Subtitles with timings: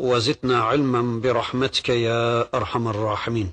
[0.00, 3.52] وزدنا علما برحمتك يا أرحم الراحمين.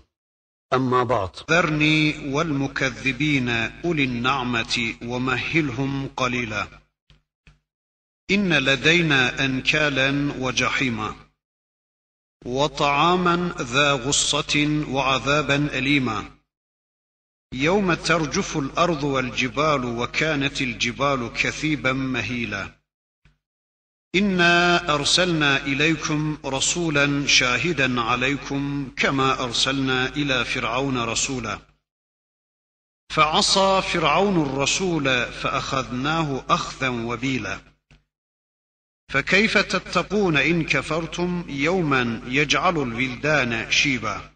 [0.74, 1.30] أما بعد.
[1.50, 6.68] ذرني والمكذبين أولي النعمة ومهلهم قليلا.
[8.32, 11.16] إن لدينا أنكالا وجحيما.
[12.46, 16.26] وطعاما ذا غصة وعذابا أليما.
[17.54, 22.77] يوم ترجف الأرض والجبال وكانت الجبال كثيبا مهيلا.
[24.16, 31.60] انا ارسلنا اليكم رسولا شاهدا عليكم كما ارسلنا إلى فرعون رسولا.
[33.16, 37.60] فعصى فرعون الرسول فاخذناه اخذا وبيلا.
[39.10, 44.32] فكيف تتقون ان كفرتم يوما يجعل الولدان شيبا.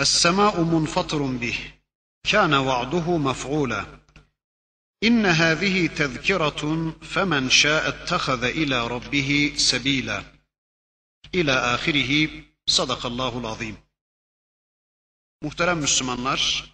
[0.00, 1.58] السماء منفطر به.
[2.30, 3.99] كان وعده مفعولا.
[5.03, 10.23] ان هذه تذكره فمن شاء اتخذ الى ربه سبيلا
[11.35, 12.29] الى اخره
[12.67, 13.77] صدق الله العظيم
[15.41, 16.65] Muhterem Müslümanlar,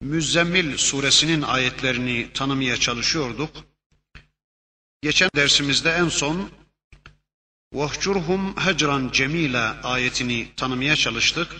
[0.00, 3.64] Müzzemmil suresinin ayetlerini tanımaya çalışıyorduk.
[5.02, 6.50] Geçen dersimizde en son
[7.74, 11.56] وَهْجُرْهُمْ hecran cemila ayetini tanımaya çalıştık.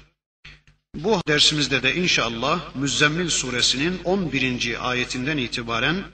[0.97, 4.91] Bu dersimizde de inşallah Müzzemmil suresinin 11.
[4.91, 6.05] ayetinden itibaren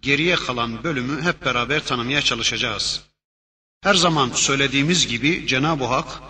[0.00, 3.02] geriye kalan bölümü hep beraber tanımaya çalışacağız.
[3.82, 6.22] Her zaman söylediğimiz gibi Cenab-ı Hak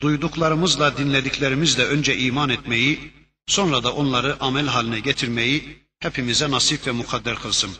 [0.00, 3.12] duyduklarımızla dinlediklerimizle önce iman etmeyi,
[3.46, 7.70] sonra da onları amel haline getirmeyi hepimize nasip ve mukadder kılsın.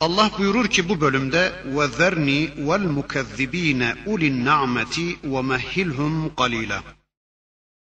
[0.00, 6.80] Allah buyurur ki bu bölümde وَذَرْنِي وَالْمُكَذِّب۪ينَ اُلِ النَّعْمَةِ وَمَهِّلْهُمْ قَلِيلًا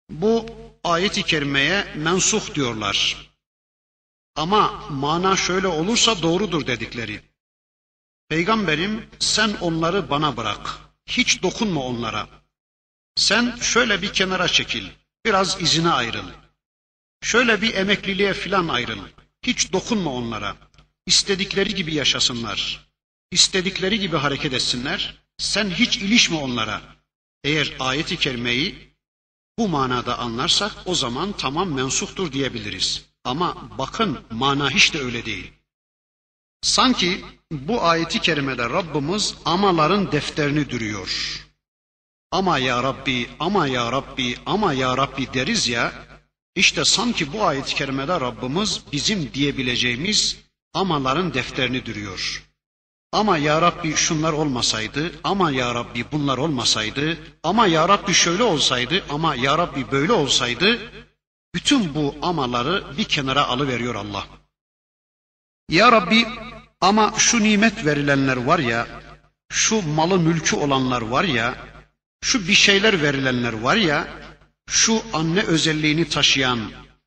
[0.09, 0.45] Bu
[0.84, 3.16] ayet-i kerimeye mensuh diyorlar.
[4.36, 7.20] Ama mana şöyle olursa doğrudur dedikleri.
[8.28, 10.78] Peygamberim sen onları bana bırak.
[11.06, 12.28] Hiç dokunma onlara.
[13.16, 14.88] Sen şöyle bir kenara çekil.
[15.24, 16.28] Biraz izine ayrıl.
[17.22, 18.98] Şöyle bir emekliliğe filan ayrıl.
[19.42, 20.56] Hiç dokunma onlara.
[21.06, 22.90] İstedikleri gibi yaşasınlar.
[23.30, 25.14] İstedikleri gibi hareket etsinler.
[25.38, 26.82] Sen hiç ilişme onlara.
[27.44, 28.93] Eğer ayeti kerimeyi
[29.58, 33.04] bu manada anlarsak o zaman tamam mensuhtur diyebiliriz.
[33.24, 35.52] Ama bakın mana hiç de öyle değil.
[36.62, 41.40] Sanki bu ayeti kerimede Rabbimiz amaların defterini dürüyor.
[42.30, 45.92] Ama ya Rabbi, ama ya Rabbi, ama ya Rabbi deriz ya,
[46.54, 50.36] işte sanki bu ayet-i kerimede Rabbimiz bizim diyebileceğimiz
[50.72, 52.44] amaların defterini dürüyor.
[53.14, 59.04] Ama ya Rabbi şunlar olmasaydı, ama ya Rabbi bunlar olmasaydı, ama ya Rabbi şöyle olsaydı,
[59.10, 60.78] ama ya Rabbi böyle olsaydı,
[61.54, 64.26] bütün bu amaları bir kenara alıveriyor Allah.
[65.70, 66.26] Ya Rabbi
[66.80, 68.86] ama şu nimet verilenler var ya,
[69.52, 71.54] şu malı mülkü olanlar var ya,
[72.24, 74.08] şu bir şeyler verilenler var ya,
[74.68, 76.60] şu anne özelliğini taşıyan,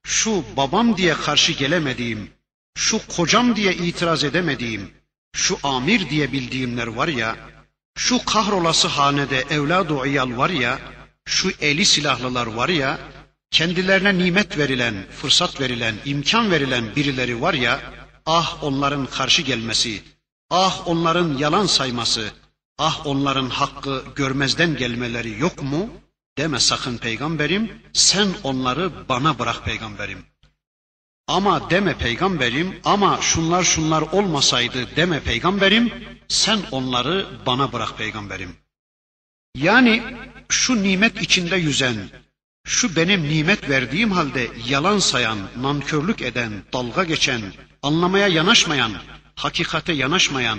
[0.04, 2.30] şu babam diye karşı gelemediğim,
[2.78, 4.97] şu kocam diye itiraz edemediğim,
[5.38, 7.36] şu amir diye bildiğimler var ya,
[7.98, 10.80] şu kahrolası hanede evladu iyal var ya,
[11.26, 13.00] şu eli silahlılar var ya,
[13.52, 17.82] kendilerine nimet verilen, fırsat verilen, imkan verilen birileri var ya,
[18.26, 20.04] ah onların karşı gelmesi,
[20.50, 22.32] ah onların yalan sayması,
[22.78, 25.90] ah onların hakkı görmezden gelmeleri yok mu?
[26.38, 30.37] Deme sakın peygamberim, sen onları bana bırak peygamberim.''
[31.29, 35.93] Ama deme peygamberim, ama şunlar şunlar olmasaydı deme peygamberim,
[36.29, 38.57] sen onları bana bırak peygamberim.
[39.55, 40.03] Yani
[40.49, 41.97] şu nimet içinde yüzen,
[42.65, 47.43] şu benim nimet verdiğim halde yalan sayan, nankörlük eden, dalga geçen,
[47.83, 48.93] anlamaya yanaşmayan,
[49.35, 50.59] hakikate yanaşmayan,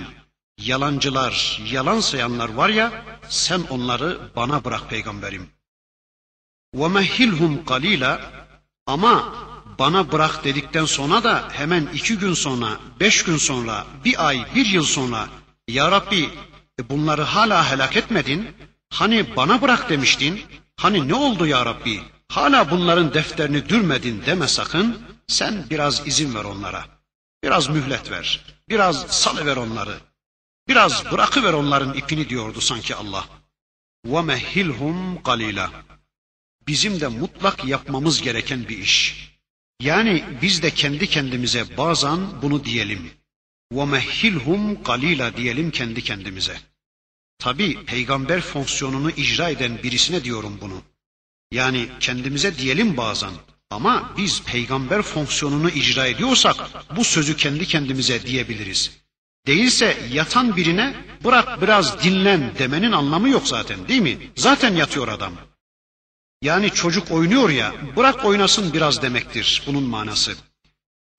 [0.58, 5.50] yalancılar, yalan sayanlar var ya, sen onları bana bırak peygamberim.
[6.76, 8.22] وَمَهِّلْهُمْ قَلِيلًا
[8.86, 9.36] Ama
[9.80, 14.66] bana bırak dedikten sonra da hemen iki gün sonra, beş gün sonra, bir ay, bir
[14.66, 15.28] yıl sonra
[15.68, 16.30] Ya Rabbi
[16.80, 18.50] e bunları hala helak etmedin.
[18.90, 20.42] Hani bana bırak demiştin.
[20.78, 22.02] Hani ne oldu Ya Rabbi?
[22.30, 25.02] Hala bunların defterini dürmedin deme sakın.
[25.28, 26.86] Sen biraz izin ver onlara.
[27.44, 28.46] Biraz mühlet ver.
[28.70, 30.00] Biraz salıver onları.
[30.68, 33.26] Biraz bırakıver onların ipini diyordu sanki Allah.
[34.08, 35.70] وَمَهِّلْهُمْ قَلِيلًا
[36.68, 39.30] Bizim de mutlak yapmamız gereken bir iş.
[39.80, 43.12] Yani biz de kendi kendimize bazen bunu diyelim.
[43.74, 46.58] وَمَهِّلْهُمْ قَلِيلًا diyelim kendi kendimize.
[47.40, 50.82] Tabi peygamber fonksiyonunu icra eden birisine diyorum bunu.
[51.52, 53.32] Yani kendimize diyelim bazen.
[53.70, 56.56] Ama biz peygamber fonksiyonunu icra ediyorsak
[56.96, 58.92] bu sözü kendi kendimize diyebiliriz.
[59.48, 64.18] Değilse yatan birine bırak biraz dinlen demenin anlamı yok zaten değil mi?
[64.36, 65.34] Zaten yatıyor adam.
[66.43, 70.37] Yani çocuk oynuyor ya bırak oynasın biraz demektir bunun manası.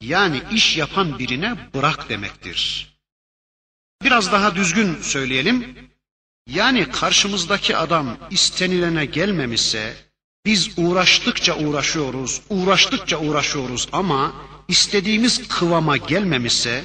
[0.01, 2.89] Yani iş yapan birine bırak demektir.
[4.03, 5.77] Biraz daha düzgün söyleyelim.
[6.47, 9.93] Yani karşımızdaki adam istenilene gelmemişse
[10.45, 14.33] biz uğraştıkça uğraşıyoruz, uğraştıkça uğraşıyoruz ama
[14.67, 16.83] istediğimiz kıvama gelmemişse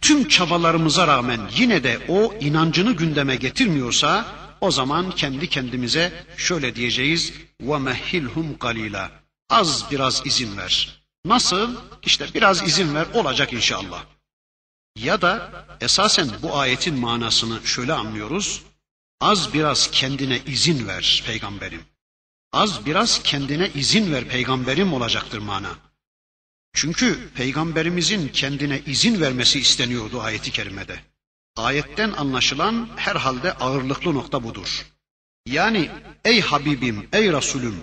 [0.00, 4.26] tüm çabalarımıza rağmen yine de o inancını gündeme getirmiyorsa
[4.61, 7.33] o zaman kendi kendimize şöyle diyeceğiz
[7.63, 9.09] وَمَهِّلْهُمْ قَلِيلًا
[9.49, 11.03] Az biraz izin ver.
[11.25, 11.75] Nasıl?
[12.03, 14.05] İşte biraz izin ver olacak inşallah.
[14.95, 15.51] Ya da
[15.81, 18.61] esasen bu ayetin manasını şöyle anlıyoruz.
[19.21, 21.81] Az biraz kendine izin ver peygamberim.
[22.51, 25.75] Az biraz kendine izin ver peygamberim olacaktır mana.
[26.73, 30.99] Çünkü peygamberimizin kendine izin vermesi isteniyordu ayeti kerimede.
[31.58, 34.86] Ayetten anlaşılan herhalde ağırlıklı nokta budur.
[35.46, 35.90] Yani
[36.24, 37.74] ey Habibim, ey Resulüm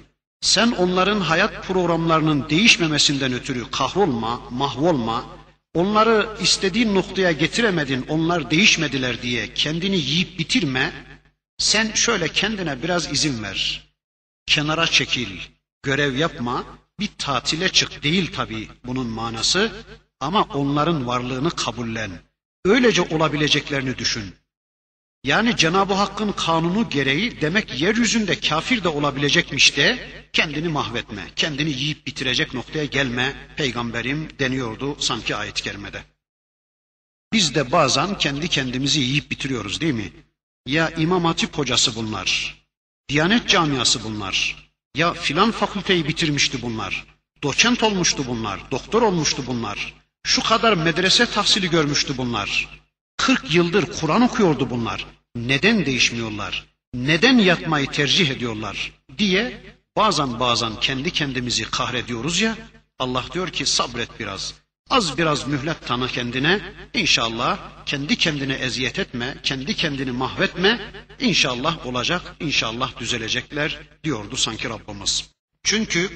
[0.42, 5.26] sen onların hayat programlarının değişmemesinden ötürü kahrolma, mahvolma,
[5.74, 10.94] onları istediğin noktaya getiremedin, onlar değişmediler diye kendini yiyip bitirme.
[11.58, 13.90] Sen şöyle kendine biraz izin ver.
[14.46, 15.40] Kenara çekil,
[15.84, 16.64] görev yapma,
[17.00, 19.72] bir tatile çık değil tabii bunun manası
[20.20, 22.12] ama onların varlığını kabullen.
[22.66, 24.36] Öylece olabileceklerini düşün.
[25.24, 32.08] Yani Cenab-ı Hakk'ın kanunu gereği demek yeryüzünde kafir de olabilecekmiş de kendini mahvetme, kendini yiyip
[32.08, 36.04] bitirecek noktaya gelme peygamberim deniyordu sanki ayet-i kerimede.
[37.34, 40.12] Biz de bazen kendi kendimizi yiyip bitiriyoruz değil mi?
[40.66, 42.56] Ya İmam Hatip hocası bunlar,
[43.10, 47.06] Diyanet camiası bunlar, ya filan fakülteyi bitirmişti bunlar,
[47.44, 49.94] doçent olmuştu bunlar, doktor olmuştu bunlar,
[50.26, 52.70] şu kadar medrese tahsili görmüştü bunlar.
[53.18, 55.06] 40 yıldır Kur'an okuyordu bunlar.
[55.36, 56.66] Neden değişmiyorlar?
[56.94, 58.92] Neden yatmayı tercih ediyorlar?
[59.18, 59.62] diye
[59.98, 62.58] bazen bazen kendi kendimizi kahrediyoruz ya.
[63.00, 64.54] Allah diyor ki sabret biraz.
[64.90, 66.62] Az biraz mühlet tanı kendine.
[66.94, 70.92] İnşallah kendi kendine eziyet etme, kendi kendini mahvetme.
[71.20, 75.30] İnşallah olacak, inşallah düzelecekler diyordu sanki Rabbimiz.
[75.64, 76.10] Çünkü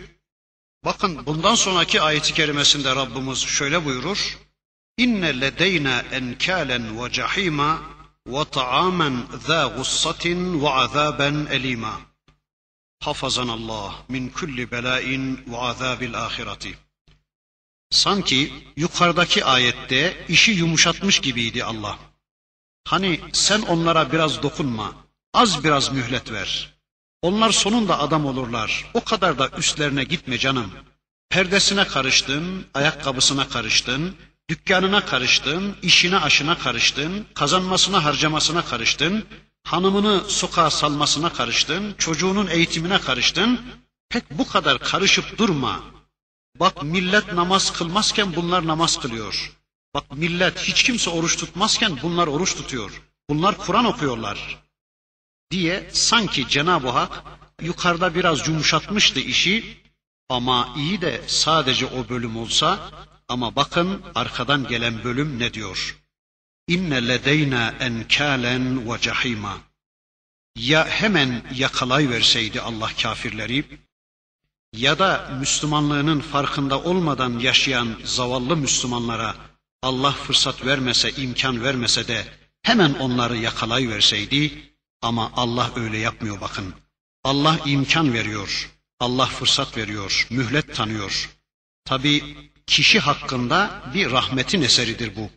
[0.86, 4.38] bakın bundan sonraki ayeti kerimesinde Rabbimiz şöyle buyurur.
[4.98, 7.82] İnne ledeyna enkalen ve cahima
[8.28, 12.02] ve ta'amen zâ gussatin ve azâben elîmâ.
[13.00, 16.78] Hafazanallah min kulli belâin ve azâbil âhireti.
[17.92, 22.00] Sanki yukarıdaki ayette işi yumuşatmış gibiydi Allah.
[22.88, 24.96] Hani sen onlara biraz dokunma,
[25.34, 26.79] az biraz mühlet ver.
[27.22, 28.86] Onlar sonunda adam olurlar.
[28.94, 30.72] O kadar da üstlerine gitme canım.
[31.30, 34.16] Perdesine karıştın, ayakkabısına karıştın,
[34.50, 39.26] dükkanına karıştın, işine aşına karıştın, kazanmasına harcamasına karıştın,
[39.64, 43.62] hanımını sokağa salmasına karıştın, çocuğunun eğitimine karıştın.
[44.10, 45.84] Pek bu kadar karışıp durma.
[46.60, 49.52] Bak millet namaz kılmazken bunlar namaz kılıyor.
[49.94, 53.02] Bak millet hiç kimse oruç tutmazken bunlar oruç tutuyor.
[53.30, 54.69] Bunlar Kur'an okuyorlar.
[55.52, 57.24] Diye sanki Cenab-ı Hak
[57.62, 59.78] yukarıda biraz yumuşatmıştı işi
[60.30, 62.92] ama iyi de sadece o bölüm olsa
[63.28, 65.98] ama bakın arkadan gelen bölüm ne diyor?
[66.68, 69.58] İnne ledeyna enkalen ve cahima.
[70.56, 73.66] Ya hemen yakalay verseydi Allah kafirleri
[74.74, 79.36] ya da Müslümanlığının farkında olmadan yaşayan zavallı Müslümanlara
[79.84, 82.26] Allah fırsat vermese, imkan vermese de
[82.64, 84.69] hemen onları yakalay verseydi
[85.02, 86.74] ama Allah öyle yapmıyor bakın.
[87.24, 88.70] Allah imkan veriyor.
[89.00, 91.30] Allah fırsat veriyor, mühlet tanıyor.
[91.86, 92.38] Tabi
[92.68, 95.30] kişi hakkında bir rahmetin eseridir bu.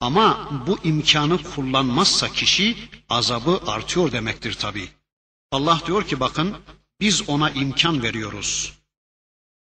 [0.00, 2.76] Ama bu imkanı kullanmazsa kişi
[3.08, 4.88] azabı artıyor demektir tabi.
[5.52, 6.56] Allah diyor ki bakın
[7.00, 8.72] biz ona imkan veriyoruz.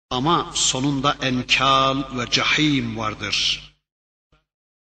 [0.09, 3.63] Ama sonunda enkal ve cahim vardır.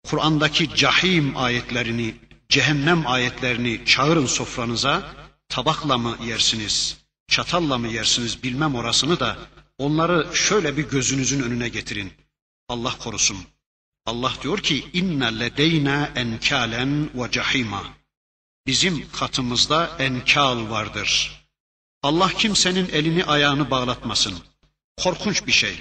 [0.03, 2.15] Kur'an'daki cahim ayetlerini,
[2.50, 5.14] cehennem ayetlerini çağırın sofranıza,
[5.48, 6.96] tabakla mı yersiniz,
[7.28, 9.38] çatalla mı yersiniz bilmem orasını da
[9.78, 12.12] onları şöyle bir gözünüzün önüne getirin.
[12.68, 13.38] Allah korusun.
[14.06, 17.84] Allah diyor ki inna ledeyna enkalen ve cahima.
[18.66, 21.32] bizim katımızda enkal vardır.
[22.02, 24.38] Allah kimsenin elini ayağını bağlatmasın.
[24.96, 25.78] Korkunç bir şey.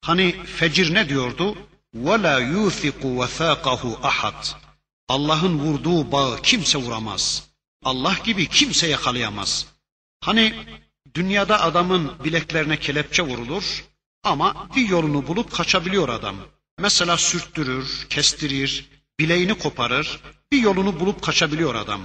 [0.00, 1.56] Hani fecir ne diyordu?
[1.96, 4.61] وَلَا يُوثِقُ وَثَاقَهُ ahad.
[5.09, 7.49] Allah'ın vurduğu bağı kimse vuramaz.
[7.83, 9.65] Allah gibi kimse yakalayamaz.
[10.21, 10.53] Hani
[11.15, 13.85] dünyada adamın bileklerine kelepçe vurulur
[14.23, 16.35] ama bir yolunu bulup kaçabiliyor adam.
[16.79, 20.19] Mesela sürttürür, kestirir, bileğini koparır,
[20.51, 22.01] bir yolunu bulup kaçabiliyor adam.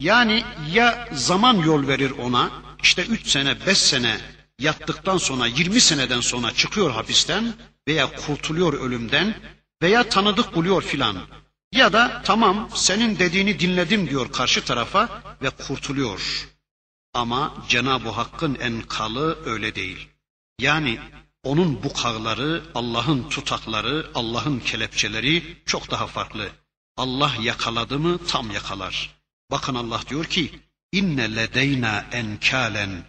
[0.00, 2.50] Yani ya zaman yol verir ona,
[2.82, 4.20] işte üç sene, beş sene
[4.58, 7.54] yattıktan sonra, yirmi seneden sonra çıkıyor hapisten
[7.88, 9.34] veya kurtuluyor ölümden
[9.82, 11.16] veya tanıdık buluyor filan.
[11.72, 16.48] Ya da tamam senin dediğini dinledim diyor karşı tarafa ve kurtuluyor.
[17.14, 20.08] Ama Cenab-ı Hakk'ın enkalı öyle değil.
[20.58, 21.00] Yani
[21.44, 26.48] onun bukağları, Allah'ın tutakları, Allah'ın kelepçeleri çok daha farklı.
[26.96, 29.10] Allah yakaladı mı tam yakalar.
[29.50, 30.60] Bakın Allah diyor ki,
[30.92, 33.04] inne ledeyna enkalen.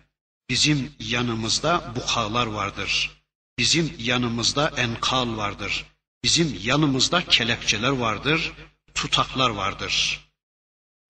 [0.50, 3.12] Bizim yanımızda bukağlar vardır.
[3.60, 5.86] Bizim yanımızda enkal vardır.
[6.24, 8.54] Bizim yanımızda kelepçeler vardır,
[8.94, 10.26] tutaklar vardır.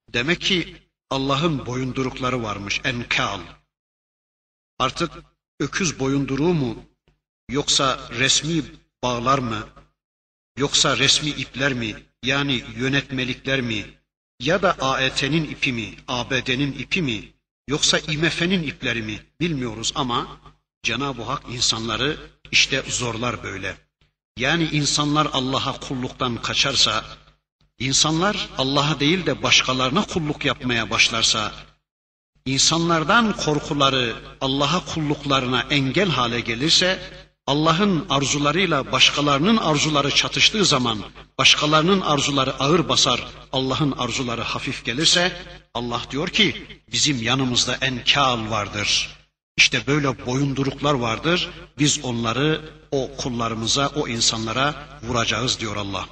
[0.09, 0.77] Demek ki
[1.09, 3.41] Allah'ın boyundurukları varmış, enkal.
[4.79, 5.11] Artık
[5.59, 6.85] öküz boyunduruğu mu,
[7.49, 8.63] yoksa resmi
[9.03, 9.67] bağlar mı,
[10.57, 13.85] yoksa resmi ipler mi, yani yönetmelikler mi,
[14.39, 17.33] ya da AET'nin ipi mi, ABD'nin ipi mi,
[17.67, 20.41] yoksa IMF'nin ipleri mi bilmiyoruz ama
[20.83, 22.17] Cenab-ı Hak insanları
[22.51, 23.90] işte zorlar böyle.
[24.41, 27.03] Yani insanlar Allah'a kulluktan kaçarsa,
[27.79, 31.51] insanlar Allah'a değil de başkalarına kulluk yapmaya başlarsa,
[32.45, 36.99] insanlardan korkuları Allah'a kulluklarına engel hale gelirse,
[37.47, 40.99] Allah'ın arzularıyla başkalarının arzuları çatıştığı zaman,
[41.37, 45.31] başkalarının arzuları ağır basar, Allah'ın arzuları hafif gelirse,
[45.73, 49.20] Allah diyor ki, bizim yanımızda enkal vardır.
[49.57, 51.49] İşte böyle boyunduruklar vardır.
[51.77, 56.07] Biz onları o kullarımıza, o insanlara vuracağız diyor Allah.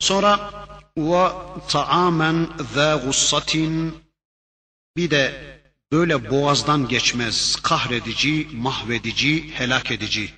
[0.00, 0.50] Sonra
[0.98, 1.28] ve
[1.68, 3.94] taamen za gussatin
[4.96, 5.52] bir de
[5.92, 10.30] böyle boğazdan geçmez, kahredici, mahvedici, helak edici.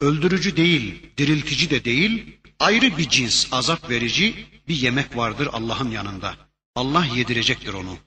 [0.00, 6.34] Öldürücü değil, diriltici de değil, ayrı bir cins, azap verici bir yemek vardır Allah'ın yanında.
[6.76, 7.98] Allah yedirecektir onu.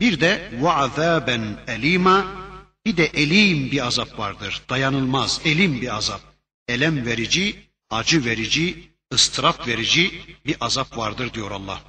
[0.00, 2.43] Bir de ve azaben elima
[2.86, 4.62] bir de elim bir azap vardır.
[4.68, 6.20] Dayanılmaz, elim bir azap.
[6.68, 7.56] Elem verici,
[7.90, 10.10] acı verici, ıstırap verici
[10.46, 11.80] bir azap vardır diyor Allah.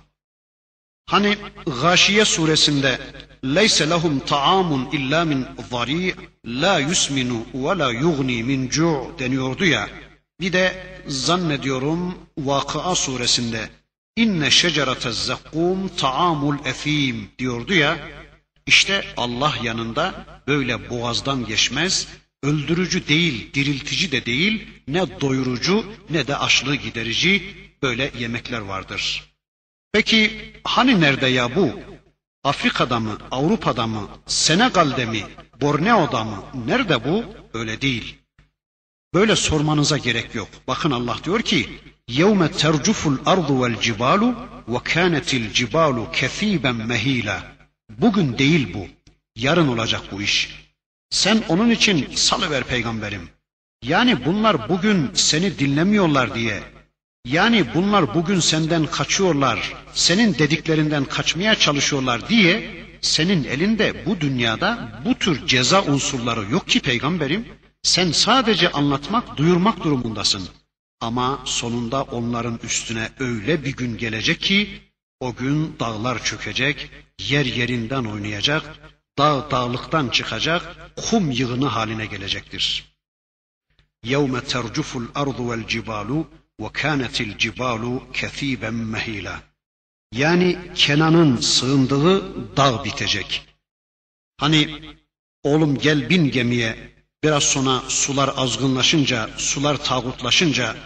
[1.06, 1.38] Hani
[1.82, 3.00] Gâşiye suresinde
[3.46, 9.90] leyse lehum taamun illa min zari la yusminu ve la yugni min cu' deniyordu ya.
[10.40, 13.70] Bir de zannediyorum Vakıa suresinde
[14.16, 17.98] inne şecerete zekkum taamul efim diyordu ya.
[18.66, 22.08] İşte Allah yanında böyle boğazdan geçmez,
[22.44, 29.24] öldürücü değil, diriltici de değil, ne doyurucu ne de açlığı giderici böyle yemekler vardır.
[29.92, 31.80] Peki hani nerede ya bu?
[32.44, 35.24] Afrika'da mı, Avrupa'da mı, Senegal'de mi,
[35.62, 36.44] Borneo'da mı?
[36.66, 37.24] Nerede bu?
[37.54, 38.18] Öyle değil.
[39.14, 40.48] Böyle sormanıza gerek yok.
[40.68, 41.70] Bakın Allah diyor ki:
[42.08, 44.36] "Yevme tercuful ardu vel cibalu
[44.68, 47.55] ve kânetil cibalu kesiben mehila."
[47.98, 48.88] Bugün değil bu.
[49.36, 50.66] Yarın olacak bu iş.
[51.10, 53.30] Sen onun için salıver peygamberim.
[53.84, 56.64] Yani bunlar bugün seni dinlemiyorlar diye.
[57.26, 65.16] Yani bunlar bugün senden kaçıyorlar, senin dediklerinden kaçmaya çalışıyorlar diye senin elinde bu dünyada bu
[65.16, 67.48] tür ceza unsurları yok ki peygamberim.
[67.84, 70.50] Sen sadece anlatmak, duyurmak durumundasın.
[71.02, 74.70] Ama sonunda onların üstüne öyle bir gün gelecek ki
[75.21, 78.65] o gün dağlar çökecek, yer yerinden oynayacak,
[79.19, 82.91] dağ dağlıktan çıkacak, kum yığını haline gelecektir.
[84.05, 86.25] يَوْمَ تَرْجُفُ الْأَرْضُ وَالْجِبَالُ
[86.63, 89.37] وَكَانَتِ الْجِبَالُ كَثِيبًا مَهِيلًا
[90.13, 93.47] Yani Kenan'ın sığındığı dağ bitecek.
[94.37, 94.81] Hani
[95.43, 100.77] oğlum gel bin gemiye, biraz sonra sular azgınlaşınca, sular tağutlaşınca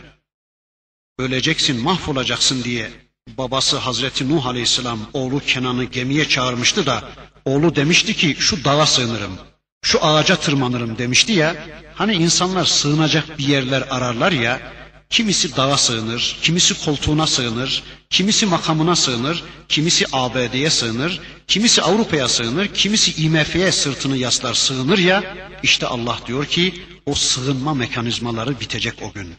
[1.19, 2.91] öleceksin, mahvolacaksın diye
[3.38, 7.04] babası Hazreti Nuh Aleyhisselam oğlu Kenan'ı gemiye çağırmıştı da
[7.46, 9.32] oğlu demişti ki şu dağa sığınırım,
[9.82, 11.56] şu ağaca tırmanırım demişti ya.
[11.96, 14.60] Hani insanlar sığınacak bir yerler ararlar ya.
[15.10, 22.68] Kimisi dağa sığınır, kimisi koltuğuna sığınır, kimisi makamına sığınır, kimisi ABD'ye sığınır, kimisi Avrupa'ya sığınır,
[22.68, 25.24] kimisi IMF'ye sırtını yaslar sığınır ya.
[25.64, 29.36] İşte Allah diyor ki o sığınma mekanizmaları bitecek o gün.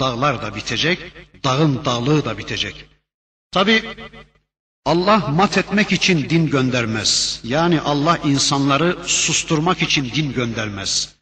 [0.00, 0.98] Dağlar da bitecek,
[1.44, 2.93] dağın dağlığı da bitecek.
[3.54, 3.82] Tabi
[4.84, 7.40] Allah mat etmek için din göndermez.
[7.44, 11.14] Yani Allah insanları susturmak için din göndermez.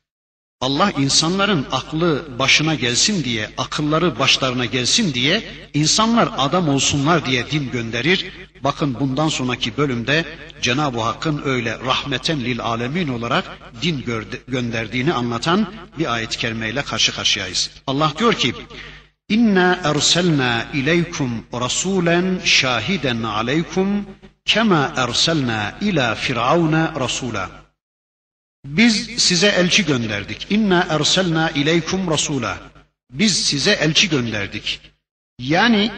[0.61, 5.43] Allah insanların aklı başına gelsin diye, akılları başlarına gelsin diye,
[5.75, 8.27] insanlar adam olsunlar diye din gönderir.
[8.65, 10.25] Bakın bundan sonraki bölümde
[10.63, 13.45] Cenab-ı Hakk'ın öyle rahmeten lil alemin olarak
[13.83, 14.05] din
[14.49, 17.71] gönderdiğini anlatan bir ayet-i kerimeyle karşı karşıyayız.
[17.87, 18.55] Allah diyor ki,
[19.37, 24.07] İnna erselna ileykum rasulen şahiden aleykum
[24.45, 27.51] kema erselna ila firavuna rasula.
[28.67, 30.47] Biz size elçi gönderdik.
[30.51, 32.59] İnna erselna ileykum rasula.
[33.13, 34.81] Biz size elçi gönderdik.
[35.39, 35.91] Yani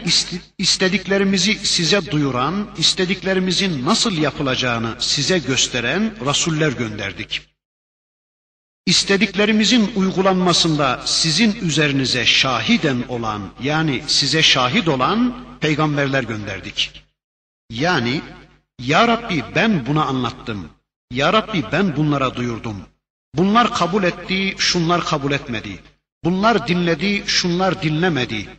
[0.57, 7.54] istediklerimizi size duyuran, istediklerimizin nasıl yapılacağını size gösteren rasuller gönderdik.
[8.85, 17.03] İstediklerimizin uygulanmasında sizin üzerinize şahiden olan yani size şahit olan peygamberler gönderdik.
[17.69, 18.21] Yani
[18.79, 20.69] ya Rabbi ben buna anlattım.
[21.11, 22.77] Ya Rabbi ben bunlara duyurdum.
[23.35, 25.79] Bunlar kabul etti, şunlar kabul etmedi.
[26.23, 28.49] Bunlar dinledi, şunlar dinlemedi.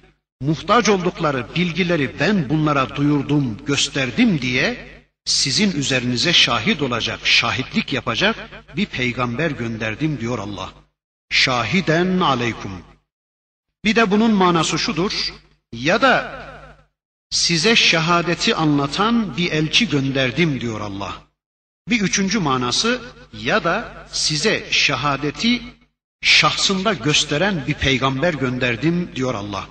[0.41, 4.96] Muhtaç oldukları bilgileri ben bunlara duyurdum, gösterdim diye
[5.27, 8.37] sizin üzerinize şahit olacak, şahitlik yapacak
[8.77, 10.73] bir peygamber gönderdim diyor Allah.
[11.31, 12.83] Şahiden aleykum.
[13.85, 15.35] Bir de bunun manası şudur.
[15.73, 16.47] Ya da
[17.31, 21.23] size şehadeti anlatan bir elçi gönderdim diyor Allah.
[21.89, 23.03] Bir üçüncü manası
[23.33, 25.63] ya da size şehadeti
[26.23, 29.69] şahsında gösteren bir peygamber gönderdim diyor Allah.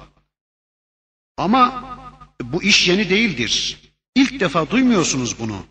[1.38, 1.84] Ama
[2.44, 3.85] bu iş yeni değildir.
[4.16, 5.66] İlk defa duymuyorsunuz bunu.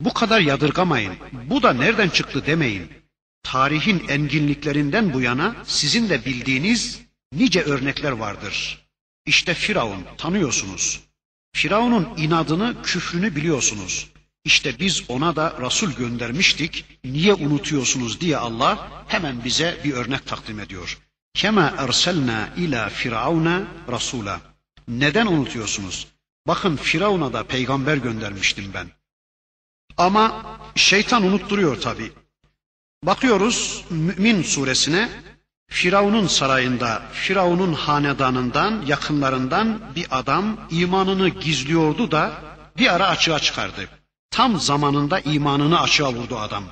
[0.00, 1.14] Bu kadar yadırgamayın.
[1.32, 2.88] Bu da nereden çıktı demeyin.
[3.42, 7.00] Tarihin enginliklerinden bu yana sizin de bildiğiniz
[7.32, 8.86] nice örnekler vardır.
[9.26, 11.00] İşte Firavun tanıyorsunuz.
[11.52, 14.08] Firavun'un inadını, küfrünü biliyorsunuz.
[14.44, 16.84] İşte biz ona da Resul göndermiştik.
[17.04, 20.98] Niye unutuyorsunuz diye Allah hemen bize bir örnek takdim ediyor.
[21.34, 24.40] Kema erselna ila firavuna rasula.
[24.88, 26.06] Neden unutuyorsunuz?
[26.46, 28.86] Bakın Firavun'a da peygamber göndermiştim ben.
[29.96, 30.42] Ama
[30.74, 32.12] şeytan unutturuyor tabi.
[33.02, 35.08] Bakıyoruz Mümin suresine
[35.70, 42.32] Firavun'un sarayında, Firavun'un hanedanından, yakınlarından bir adam imanını gizliyordu da
[42.78, 43.88] bir ara açığa çıkardı.
[44.30, 46.64] Tam zamanında imanını açığa vurdu adam.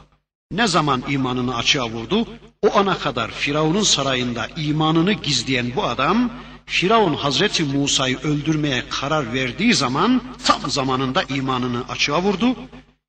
[0.51, 2.29] Ne zaman imanını açığa vurdu?
[2.63, 6.33] O ana kadar Firavun'un sarayında imanını gizleyen bu adam
[6.69, 12.57] Firavun Hazreti Musa'yı öldürmeye karar verdiği zaman tam zamanında imanını açığa vurdu.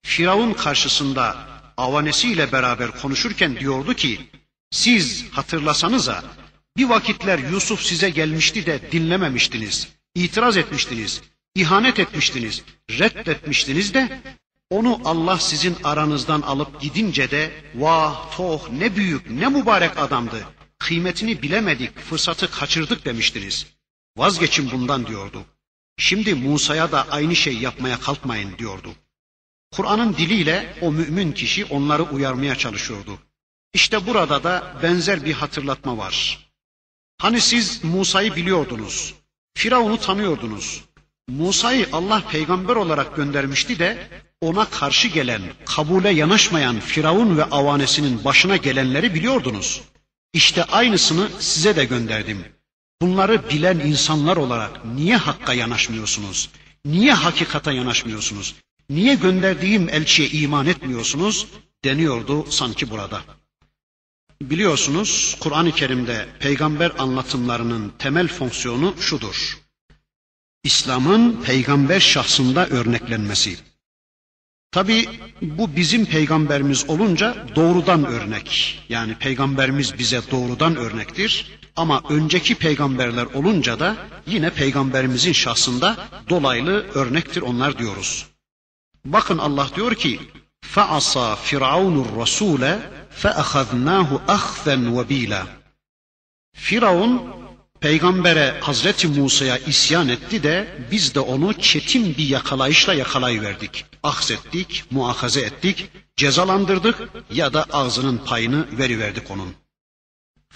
[0.03, 1.37] Firavun karşısında
[1.77, 4.19] avanesiyle beraber konuşurken diyordu ki
[4.71, 6.23] siz hatırlasanıza
[6.77, 11.21] bir vakitler Yusuf size gelmişti de dinlememiştiniz, itiraz etmiştiniz,
[11.55, 14.21] ihanet etmiştiniz, reddetmiştiniz de
[14.69, 20.45] onu Allah sizin aranızdan alıp gidince de vah toh ne büyük ne mübarek adamdı
[20.79, 23.65] kıymetini bilemedik, fırsatı kaçırdık demiştiniz.
[24.17, 25.43] Vazgeçin bundan diyordu.
[25.97, 28.93] Şimdi Musa'ya da aynı şey yapmaya kalkmayın diyordu.
[29.71, 33.19] Kur'an'ın diliyle o mümin kişi onları uyarmaya çalışıyordu.
[33.73, 36.49] İşte burada da benzer bir hatırlatma var.
[37.17, 39.13] Hani siz Musa'yı biliyordunuz,
[39.53, 40.83] Firavun'u tanıyordunuz.
[41.27, 44.07] Musa'yı Allah peygamber olarak göndermişti de
[44.41, 49.81] ona karşı gelen, kabule yanaşmayan Firavun ve avanesinin başına gelenleri biliyordunuz.
[50.33, 52.45] İşte aynısını size de gönderdim.
[53.01, 56.49] Bunları bilen insanlar olarak niye hakka yanaşmıyorsunuz?
[56.85, 58.55] Niye hakikata yanaşmıyorsunuz?
[58.89, 61.47] Niye gönderdiğim elçiye iman etmiyorsunuz?
[61.83, 63.21] Deniyordu sanki burada.
[64.41, 69.57] Biliyorsunuz Kur'an-ı Kerim'de peygamber anlatımlarının temel fonksiyonu şudur.
[70.63, 73.57] İslam'ın peygamber şahsında örneklenmesi.
[74.71, 75.09] Tabi
[75.41, 78.79] bu bizim peygamberimiz olunca doğrudan örnek.
[78.89, 81.59] Yani peygamberimiz bize doğrudan örnektir.
[81.75, 83.95] Ama önceki peygamberler olunca da
[84.27, 85.97] yine peygamberimizin şahsında
[86.29, 88.25] dolaylı örnektir onlar diyoruz.
[89.05, 90.19] Bakın Allah diyor ki:
[90.61, 92.79] "Fa'asa Firavunur Rasule
[93.09, 95.47] fa'akhadnahu akhzan vabila."
[96.53, 97.23] Firavun
[97.79, 105.40] peygambere Hazreti Musa'ya isyan etti de biz de onu çetin bir yakalayışla yakalayıverdik aksettik, muahaze
[105.40, 106.96] ettik, cezalandırdık
[107.30, 109.54] ya da ağzının payını veriverdik onun.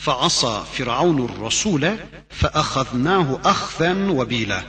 [0.04, 1.96] فَعَصَى فِرْعَوْنُ الرَّسُولَ
[2.40, 4.60] فَأَخَذْنَاهُ أَخْذًا وَب۪يلًا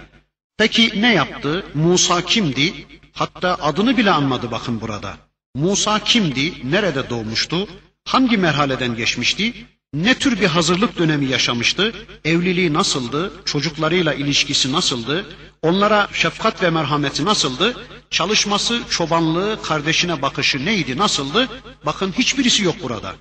[0.57, 1.65] Peki ne yaptı?
[1.73, 2.87] Musa kimdi?
[3.13, 5.17] Hatta adını bile anmadı bakın burada.
[5.55, 6.71] Musa kimdi?
[6.71, 7.67] Nerede doğmuştu?
[8.05, 9.53] Hangi merhaleden geçmişti?
[9.93, 11.93] Ne tür bir hazırlık dönemi yaşamıştı?
[12.25, 13.33] Evliliği nasıldı?
[13.45, 15.25] Çocuklarıyla ilişkisi nasıldı?
[15.61, 17.77] Onlara şefkat ve merhameti nasıldı?
[18.10, 21.48] Çalışması, çobanlığı, kardeşine bakışı neydi, nasıldı?
[21.86, 23.14] Bakın hiçbirisi yok burada.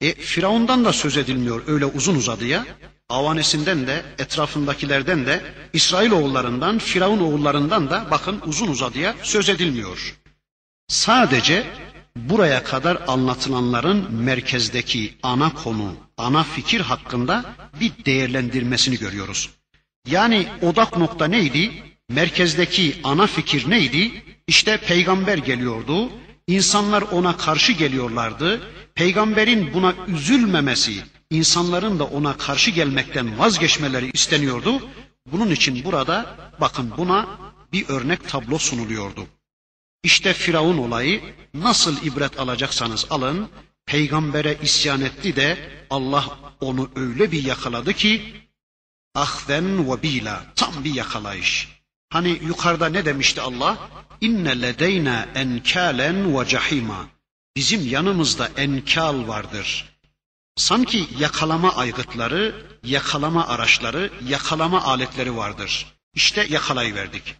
[0.00, 2.66] E, Firavundan da söz edilmiyor öyle uzun uzadıya.
[3.08, 10.16] Avanesinden de, etrafındakilerden de, İsrail oğullarından, Firavun oğullarından da bakın uzun uzadıya söz edilmiyor.
[10.88, 11.66] Sadece
[12.16, 17.44] buraya kadar anlatılanların merkezdeki ana konu, ana fikir hakkında
[17.80, 19.50] bir değerlendirmesini görüyoruz.
[20.06, 21.91] Yani odak nokta neydi?
[22.14, 24.24] Merkezdeki ana fikir neydi?
[24.46, 26.10] İşte peygamber geliyordu.
[26.46, 28.60] İnsanlar ona karşı geliyorlardı.
[28.94, 34.88] Peygamberin buna üzülmemesi, insanların da ona karşı gelmekten vazgeçmeleri isteniyordu.
[35.26, 37.28] Bunun için burada bakın buna
[37.72, 39.26] bir örnek tablo sunuluyordu.
[40.02, 41.22] İşte Firavun olayı
[41.54, 43.48] nasıl ibret alacaksanız alın.
[43.86, 45.58] Peygambere isyan etti de
[45.90, 48.34] Allah onu öyle bir yakaladı ki
[49.14, 51.81] ahven ve bila tam bir yakalayış.
[52.12, 53.78] Hani yukarıda ne demişti Allah?
[54.20, 57.06] İnne ledeyna enkalen ve cahima.
[57.56, 59.98] Bizim yanımızda enkal vardır.
[60.56, 65.86] Sanki yakalama aygıtları, yakalama araçları, yakalama aletleri vardır.
[66.14, 67.34] İşte yakalayıverdik.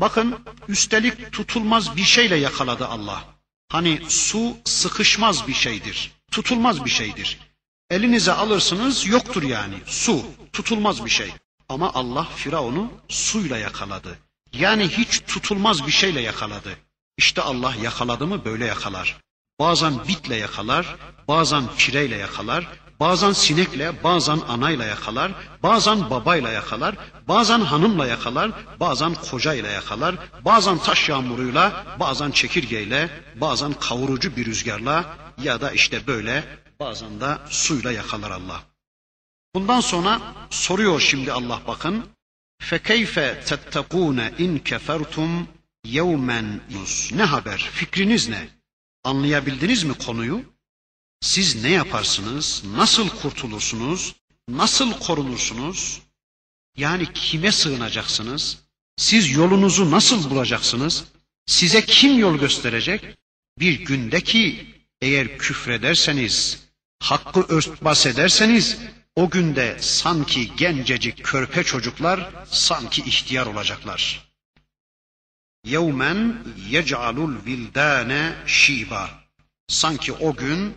[0.00, 0.38] Bakın
[0.68, 3.24] üstelik tutulmaz bir şeyle yakaladı Allah.
[3.68, 6.12] Hani su sıkışmaz bir şeydir.
[6.30, 7.38] Tutulmaz bir şeydir.
[7.90, 9.74] Elinize alırsınız yoktur yani.
[9.86, 11.32] Su tutulmaz bir şey.
[11.68, 14.18] Ama Allah Firavun'u suyla yakaladı.
[14.52, 16.76] Yani hiç tutulmaz bir şeyle yakaladı.
[17.16, 19.16] İşte Allah yakaladı mı böyle yakalar.
[19.60, 20.96] Bazen bitle yakalar,
[21.28, 22.68] bazen fireyle yakalar,
[23.00, 26.94] bazen sinekle, bazen anayla yakalar, bazen babayla yakalar,
[27.28, 35.04] bazen hanımla yakalar, bazen kocayla yakalar, bazen taş yağmuruyla, bazen çekirgeyle, bazen kavurucu bir rüzgarla
[35.42, 36.44] ya da işte böyle
[36.80, 38.71] bazen de suyla yakalar Allah.
[39.55, 42.05] Bundan sonra soruyor şimdi Allah bakın.
[42.61, 45.45] فَكَيْفَ تَتَّقُونَ اِنْ كَفَرْتُمْ
[45.85, 46.59] يَوْمًا
[47.11, 47.57] Ne haber?
[47.73, 48.49] Fikriniz ne?
[49.03, 50.43] Anlayabildiniz mi konuyu?
[51.21, 52.63] Siz ne yaparsınız?
[52.75, 54.15] Nasıl kurtulursunuz?
[54.49, 56.01] Nasıl korunursunuz?
[56.77, 58.57] Yani kime sığınacaksınız?
[58.97, 61.03] Siz yolunuzu nasıl bulacaksınız?
[61.45, 63.17] Size kim yol gösterecek?
[63.59, 64.65] Bir günde ki
[65.01, 66.59] eğer küfrederseniz,
[66.99, 68.77] hakkı örtbas ederseniz
[69.16, 74.32] o günde sanki gencecik körpe çocuklar sanki ihtiyar olacaklar.
[75.64, 79.10] Yevmen yec'alul vildane şiba.
[79.68, 80.76] Sanki o gün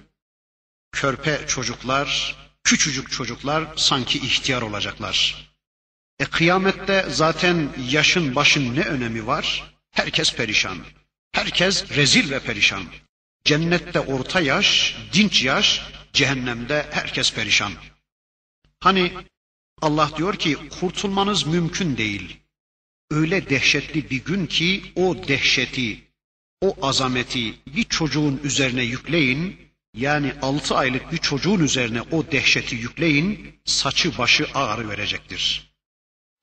[0.91, 5.47] körpe çocuklar, küçücük çocuklar sanki ihtiyar olacaklar.
[6.19, 9.73] E kıyamette zaten yaşın başın ne önemi var?
[9.91, 10.77] Herkes perişan.
[11.31, 12.83] Herkes rezil ve perişan.
[13.45, 15.81] Cennette orta yaş, dinç yaş,
[16.13, 17.73] cehennemde herkes perişan.
[18.85, 19.11] Hani
[19.81, 22.37] Allah diyor ki kurtulmanız mümkün değil.
[23.11, 26.01] Öyle dehşetli bir gün ki o dehşeti,
[26.61, 29.57] o azameti bir çocuğun üzerine yükleyin,
[29.97, 35.71] yani altı aylık bir çocuğun üzerine o dehşeti yükleyin, saçı başı ağrı verecektir.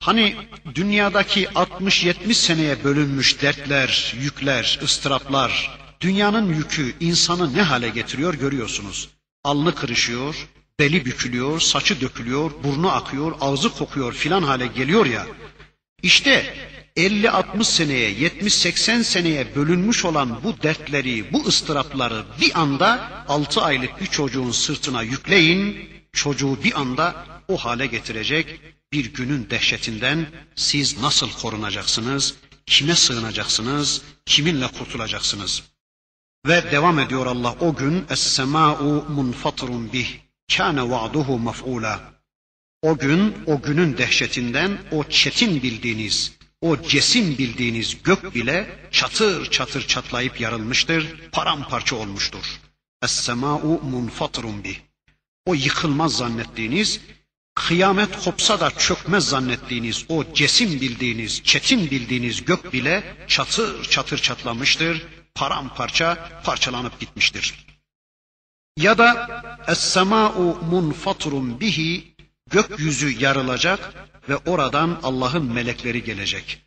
[0.01, 0.37] Hani
[0.75, 9.09] dünyadaki 60-70 seneye bölünmüş dertler, yükler, ıstıraplar, dünyanın yükü insanı ne hale getiriyor görüyorsunuz.
[9.45, 15.27] Alnı kırışıyor, beli bükülüyor, saçı dökülüyor, burnu akıyor, ağzı kokuyor filan hale geliyor ya.
[16.03, 16.55] İşte
[16.97, 24.07] 50-60 seneye, 70-80 seneye bölünmüş olan bu dertleri, bu ıstırapları bir anda 6 aylık bir
[24.07, 28.61] çocuğun sırtına yükleyin, çocuğu bir anda o hale getirecek
[28.93, 32.35] bir günün dehşetinden siz nasıl korunacaksınız,
[32.67, 35.63] kime sığınacaksınız, kiminle kurtulacaksınız?
[36.47, 40.22] Ve devam ediyor Allah o gün es-sema'u munfatirun bih
[40.53, 41.95] kâne va'duhu mef'ûlâ.
[42.83, 49.87] O gün, o günün dehşetinden o çetin bildiğiniz, o cesim bildiğiniz gök bile çatır çatır
[49.87, 52.45] çatlayıp yarılmıştır, paramparça olmuştur.
[53.03, 54.77] Es-semâ'u munfatirun bih.
[55.47, 57.01] O yıkılmaz zannettiğiniz,
[57.55, 65.07] kıyamet kopsa da çökmez zannettiğiniz, o cesim bildiğiniz, çetin bildiğiniz gök bile çatır çatır çatlamıştır,
[65.35, 67.72] paramparça parçalanıp gitmiştir.
[68.77, 69.09] Ya da
[69.69, 72.15] es-sema'u munfaturun bihi
[72.51, 73.95] gökyüzü yarılacak
[74.29, 76.63] ve oradan Allah'ın melekleri gelecek.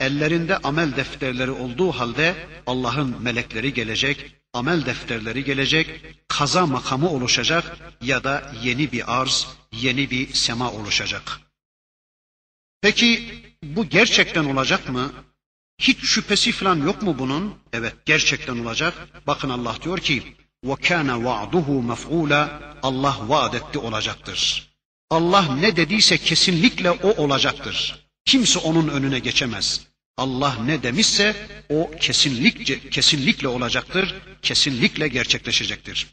[0.00, 2.34] Ellerinde amel defterleri olduğu halde
[2.66, 10.10] Allah'ın melekleri gelecek, amel defterleri gelecek, kaza makamı oluşacak ya da yeni bir arz, yeni
[10.10, 11.40] bir sema oluşacak.
[12.80, 15.12] Peki bu gerçekten olacak mı?
[15.78, 17.54] Hiç şüphesi falan yok mu bunun?
[17.72, 18.94] Evet gerçekten olacak.
[19.26, 24.69] Bakın Allah diyor ki وَكَانَ وَعْدُهُ مَفْعُولًا Allah vaad etti olacaktır.
[25.09, 28.05] Allah ne dediyse kesinlikle o olacaktır.
[28.25, 29.81] Kimse onun önüne geçemez.
[30.17, 36.07] Allah ne demişse o kesinlikle kesinlikle olacaktır, kesinlikle gerçekleşecektir.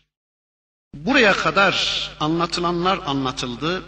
[0.94, 1.74] Buraya kadar
[2.20, 3.82] anlatılanlar anlatıldı.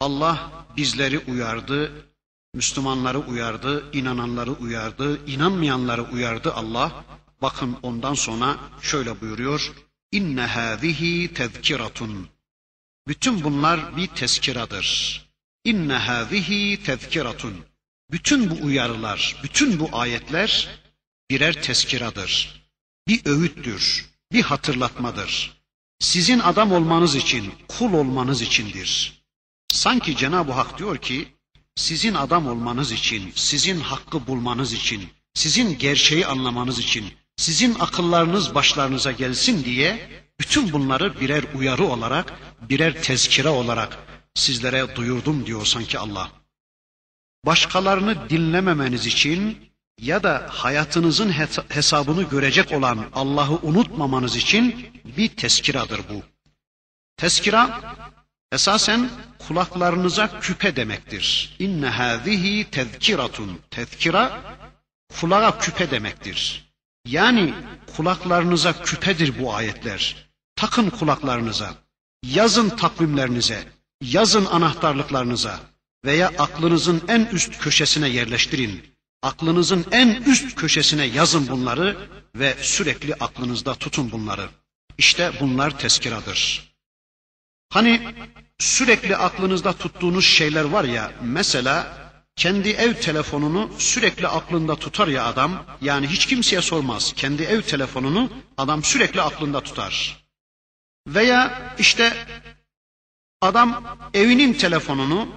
[0.00, 1.92] Allah bizleri uyardı,
[2.54, 7.04] Müslümanları uyardı, inananları uyardı, inanmayanları uyardı Allah.
[7.42, 9.72] Bakın ondan sonra şöyle buyuruyor.
[10.15, 12.29] İnne hâzihi tezkiratun.
[13.07, 15.21] Bütün bunlar bir tezkiradır.
[15.63, 17.65] İnne hâzihi tezkiratun.
[18.11, 20.79] Bütün bu uyarılar, bütün bu ayetler
[21.29, 22.61] birer tezkiradır.
[23.07, 25.61] Bir öğüttür, bir hatırlatmadır.
[25.99, 29.21] Sizin adam olmanız için, kul olmanız içindir.
[29.69, 31.27] Sanki Cenab-ı Hak diyor ki,
[31.75, 39.11] sizin adam olmanız için, sizin hakkı bulmanız için, sizin gerçeği anlamanız için, sizin akıllarınız başlarınıza
[39.11, 42.33] gelsin diye bütün bunları birer uyarı olarak,
[42.69, 43.97] birer tezkire olarak
[44.33, 46.31] sizlere duyurdum diyor sanki Allah.
[47.45, 49.57] Başkalarını dinlememeniz için
[50.01, 51.33] ya da hayatınızın
[51.69, 56.23] hesabını görecek olan Allah'ı unutmamanız için bir tezkiradır bu.
[57.17, 57.81] Tezkira
[58.51, 59.09] esasen
[59.47, 61.55] kulaklarınıza küpe demektir.
[61.59, 63.59] İnne hâzihi tezkiratun.
[63.71, 64.41] Tezkira
[65.19, 66.64] kulağa küpe demektir.
[67.05, 67.53] Yani
[67.95, 70.29] kulaklarınıza küpedir bu ayetler.
[70.55, 71.75] Takın kulaklarınıza,
[72.23, 73.63] yazın takvimlerinize,
[74.01, 75.59] yazın anahtarlıklarınıza
[76.05, 78.83] veya aklınızın en üst köşesine yerleştirin.
[79.21, 81.97] Aklınızın en üst köşesine yazın bunları
[82.35, 84.49] ve sürekli aklınızda tutun bunları.
[84.97, 86.71] İşte bunlar tezkiradır.
[87.69, 88.01] Hani
[88.59, 92.04] sürekli aklınızda tuttuğunuz şeyler var ya, mesela
[92.35, 97.13] kendi ev telefonunu sürekli aklında tutar ya adam, yani hiç kimseye sormaz.
[97.15, 100.25] Kendi ev telefonunu adam sürekli aklında tutar.
[101.07, 102.13] Veya işte
[103.41, 105.27] adam evinin telefonunu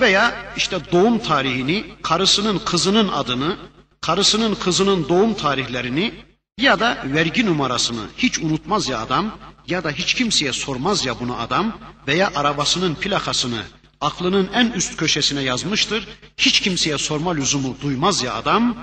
[0.00, 3.56] veya işte doğum tarihini, karısının kızının adını,
[4.00, 6.14] karısının kızının doğum tarihlerini
[6.60, 11.38] ya da vergi numarasını hiç unutmaz ya adam ya da hiç kimseye sormaz ya bunu
[11.40, 13.62] adam veya arabasının plakasını
[14.06, 16.08] aklının en üst köşesine yazmıştır.
[16.38, 18.76] Hiç kimseye sorma lüzumu duymaz ya adam.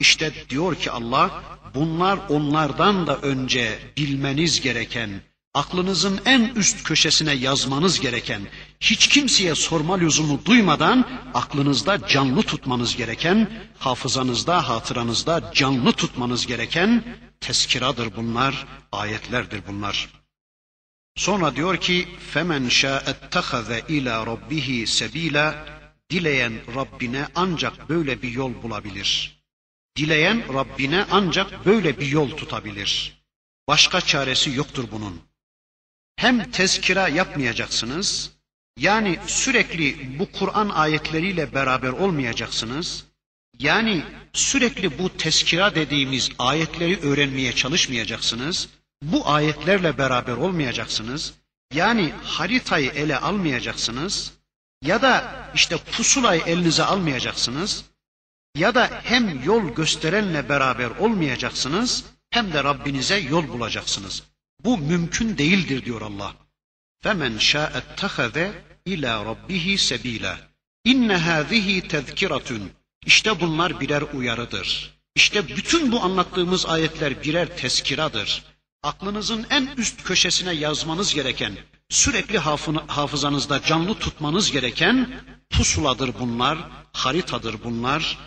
[0.00, 1.42] İşte diyor ki Allah
[1.74, 5.10] bunlar onlardan da önce bilmeniz gereken,
[5.54, 8.42] aklınızın en üst köşesine yazmanız gereken,
[8.80, 17.04] hiç kimseye sorma lüzumu duymadan aklınızda canlı tutmanız gereken, hafızanızda, hatıranızda canlı tutmanız gereken
[17.40, 20.19] tezkiradır bunlar, ayetlerdir bunlar.
[21.20, 25.66] Sonra diyor ki femen şa'ettehaze ila rabbihi sebila
[26.10, 29.40] dileyen Rabbine ancak böyle bir yol bulabilir.
[29.96, 33.22] Dileyen Rabbine ancak böyle bir yol tutabilir.
[33.68, 35.20] Başka çaresi yoktur bunun.
[36.16, 38.30] Hem tezkira yapmayacaksınız,
[38.78, 43.04] yani sürekli bu Kur'an ayetleriyle beraber olmayacaksınız.
[43.58, 44.02] Yani
[44.32, 48.68] sürekli bu tezkira dediğimiz ayetleri öğrenmeye çalışmayacaksınız
[49.02, 51.34] bu ayetlerle beraber olmayacaksınız.
[51.74, 54.32] Yani haritayı ele almayacaksınız
[54.82, 57.84] ya da işte pusulayı elinize almayacaksınız
[58.56, 64.22] ya da hem yol gösterenle beraber olmayacaksınız hem de Rabbinize yol bulacaksınız.
[64.64, 66.34] Bu mümkün değildir diyor Allah.
[67.02, 70.38] Femen şa'ettehaze ila rabbihi sebila.
[70.84, 72.70] İnne hâzihi tezkiratun.
[73.06, 75.00] İşte bunlar birer uyarıdır.
[75.14, 78.44] İşte bütün bu anlattığımız ayetler birer tezkiradır
[78.82, 81.52] aklınızın en üst köşesine yazmanız gereken,
[81.88, 82.38] sürekli
[82.86, 86.58] hafızanızda canlı tutmanız gereken pusuladır bunlar,
[86.92, 88.18] haritadır bunlar.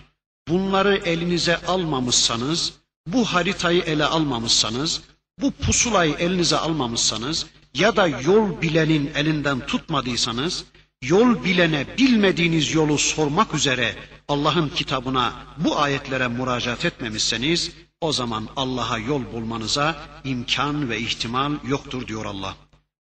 [0.48, 2.74] Bunları elinize almamışsanız,
[3.08, 5.02] bu haritayı ele almamışsanız,
[5.42, 10.64] bu pusulayı elinize almamışsanız ya da yol bilenin elinden tutmadıysanız,
[11.04, 13.96] yol bilene bilmediğiniz yolu sormak üzere
[14.28, 17.72] Allah'ın kitabına bu ayetlere müracaat etmemişseniz
[18.04, 22.56] o zaman Allah'a yol bulmanıza imkan ve ihtimal yoktur diyor Allah.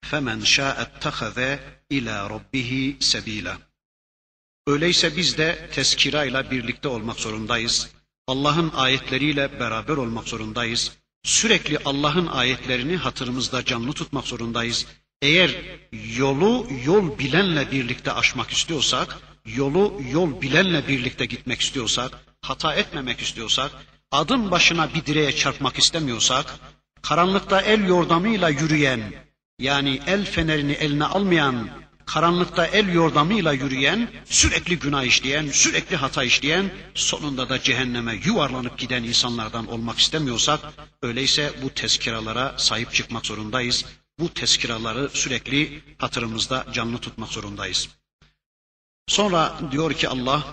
[0.05, 3.57] Femen şa'ettehaze ila rabbihi sebila.
[4.67, 7.89] Öyleyse biz de tezkira ile birlikte olmak zorundayız.
[8.27, 10.91] Allah'ın ayetleriyle beraber olmak zorundayız.
[11.23, 14.85] Sürekli Allah'ın ayetlerini hatırımızda canlı tutmak zorundayız.
[15.21, 15.55] Eğer
[16.17, 23.71] yolu yol bilenle birlikte aşmak istiyorsak, yolu yol bilenle birlikte gitmek istiyorsak, hata etmemek istiyorsak,
[24.17, 26.59] adım başına bir direğe çarpmak istemiyorsak,
[27.01, 29.01] karanlıkta el yordamıyla yürüyen,
[29.59, 31.69] yani el fenerini eline almayan,
[32.05, 39.03] karanlıkta el yordamıyla yürüyen, sürekli günah işleyen, sürekli hata işleyen, sonunda da cehenneme yuvarlanıp giden
[39.03, 40.59] insanlardan olmak istemiyorsak,
[41.01, 43.85] öyleyse bu tezkiralara sahip çıkmak zorundayız.
[44.19, 47.89] Bu tezkiraları sürekli hatırımızda canlı tutmak zorundayız.
[49.07, 50.43] Sonra diyor ki Allah,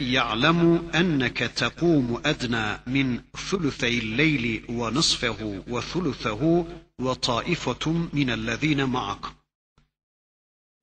[0.00, 6.68] Ya'lemu enneke tekumu edna min thulutheyl leyli ve nisfehu ve thuluthahu
[7.00, 9.32] ve taifetum minellezine ma'ak.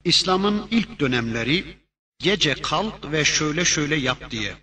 [0.04, 1.78] İslam'ın ilk dönemleri
[2.20, 4.56] gece kalk ve şöyle şöyle yap diye.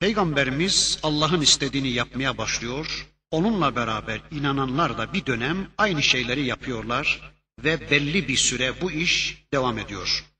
[0.00, 3.06] Peygamberimiz Allah'ın istediğini yapmaya başlıyor.
[3.30, 9.44] Onunla beraber inananlar da bir dönem aynı şeyleri yapıyorlar ve belli bir süre bu iş
[9.52, 10.33] devam ediyor.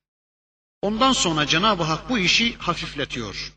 [0.81, 3.53] Ondan sonra Cenab-ı Hak bu işi hafifletiyor.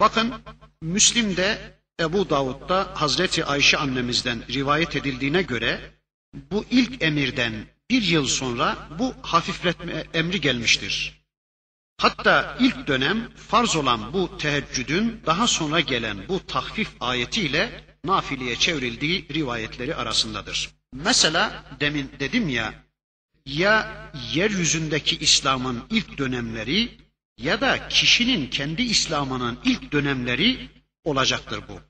[0.00, 0.34] Bakın
[0.82, 5.94] Müslim'de Ebu Davud'da Hazreti Ayşe annemizden rivayet edildiğine göre
[6.34, 11.24] bu ilk emirden bir yıl sonra bu hafifletme emri gelmiştir.
[11.98, 19.28] Hatta ilk dönem farz olan bu teheccüdün daha sonra gelen bu tahfif ayetiyle nafileye çevrildiği
[19.34, 20.70] rivayetleri arasındadır.
[20.92, 22.83] Mesela demin dedim ya
[23.46, 26.98] ya yeryüzündeki İslam'ın ilk dönemleri
[27.38, 30.68] ya da kişinin kendi İslam'ının ilk dönemleri
[31.04, 31.80] olacaktır bu.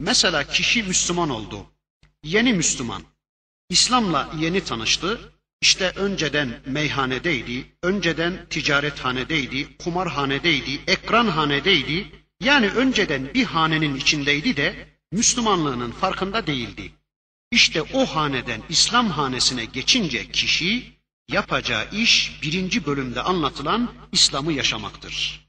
[0.00, 1.66] Mesela kişi Müslüman oldu.
[2.24, 3.02] Yeni Müslüman.
[3.68, 5.32] İslam'la yeni tanıştı.
[5.62, 12.06] İşte önceden meyhanedeydi, önceden ticarethanedeydi, kumarhanedeydi, ekranhanedeydi.
[12.40, 16.92] Yani önceden bir hanenin içindeydi de Müslümanlığının farkında değildi.
[17.50, 20.92] İşte o haneden İslam hanesine geçince kişi
[21.28, 25.46] yapacağı iş birinci bölümde anlatılan İslam'ı yaşamaktır.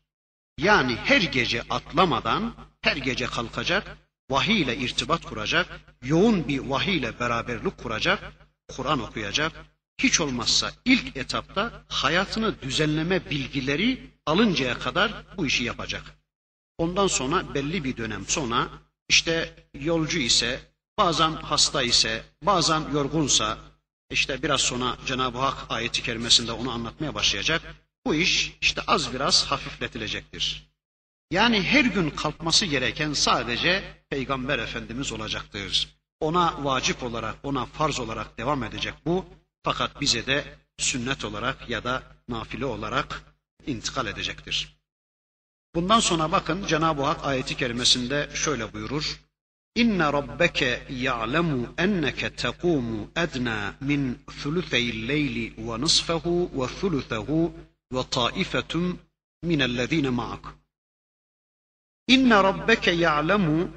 [0.58, 3.98] Yani her gece atlamadan her gece kalkacak,
[4.30, 8.34] vahiy ile irtibat kuracak, yoğun bir vahiy ile beraberlik kuracak,
[8.68, 9.52] Kur'an okuyacak.
[9.98, 16.04] Hiç olmazsa ilk etapta hayatını düzenleme bilgileri alıncaya kadar bu işi yapacak.
[16.78, 18.70] Ondan sonra belli bir dönem sonra
[19.10, 23.58] işte yolcu ise, bazen hasta ise, bazen yorgunsa,
[24.10, 27.62] işte biraz sonra Cenab-ı Hak ayeti kerimesinde onu anlatmaya başlayacak.
[28.06, 30.72] Bu iş işte az biraz hafifletilecektir.
[31.32, 35.88] Yani her gün kalkması gereken sadece Peygamber Efendimiz olacaktır.
[36.20, 39.26] Ona vacip olarak, ona farz olarak devam edecek bu.
[39.64, 43.22] Fakat bize de sünnet olarak ya da nafile olarak
[43.68, 44.78] intikal edecektir.
[45.76, 49.20] Bundan sonra bakın Cenab-ı Hak ayeti kerimesinde şöyle buyurur.
[49.76, 57.54] Ya'lemu enneke tekumu edna min thulutheyl leyli ve nisfehu ve thuluthahu
[57.94, 59.00] ve taifetum
[59.44, 60.46] minellezine ma'ak.
[62.08, 63.70] İnne rabbeke ya'lemu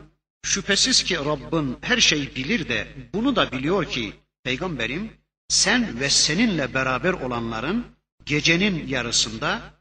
[0.42, 4.12] şüphesiz ki Rabbin her şeyi bilir de bunu da biliyor ki
[4.44, 5.12] peygamberim
[5.48, 7.86] sen ve seninle beraber olanların
[8.26, 9.73] gecenin yarısında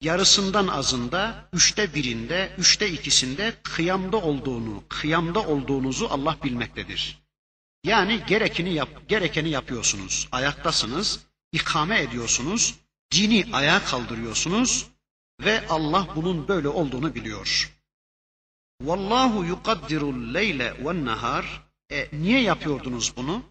[0.00, 7.18] yarısından azında, üçte birinde, üçte ikisinde kıyamda olduğunu, kıyamda olduğunuzu Allah bilmektedir.
[7.84, 10.28] Yani gerekeni yap, gerekeni yapıyorsunuz.
[10.32, 11.20] Ayaktasınız,
[11.52, 12.74] ikame ediyorsunuz,
[13.12, 14.86] dini ayağa kaldırıyorsunuz
[15.40, 17.78] ve Allah bunun böyle olduğunu biliyor.
[18.80, 21.68] Vallahu yukaddirul leyle ve nahar.
[21.90, 23.42] E, niye yapıyordunuz bunu?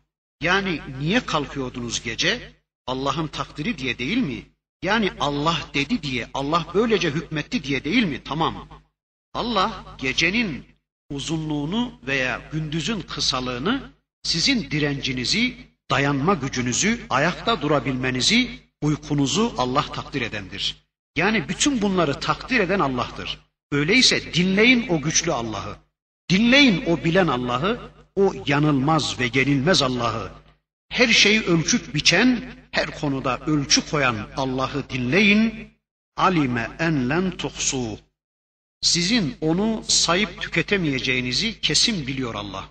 [0.42, 2.54] Yani niye kalkıyordunuz gece?
[2.88, 4.46] Allah'ın takdiri diye değil mi?
[4.84, 8.22] Yani Allah dedi diye, Allah böylece hükmetti diye değil mi?
[8.24, 8.68] Tamam.
[9.34, 10.66] Allah gecenin
[11.10, 13.92] uzunluğunu veya gündüzün kısalığını
[14.24, 15.58] sizin direncinizi,
[15.92, 18.50] dayanma gücünüzü, ayakta durabilmenizi,
[18.82, 20.88] uykunuzu Allah takdir edendir.
[21.16, 23.40] Yani bütün bunları takdir eden Allah'tır.
[23.72, 25.76] Öyleyse dinleyin o güçlü Allah'ı.
[26.30, 27.80] Dinleyin o bilen Allah'ı,
[28.16, 30.32] o yanılmaz ve yenilmez Allah'ı.
[30.90, 35.78] Her şeyi ölçüp biçen, her konuda ölçü koyan Allah'ı dinleyin.
[36.18, 38.00] Alime en tuhsu.
[38.82, 42.70] Sizin onu sayıp tüketemeyeceğinizi kesin biliyor Allah.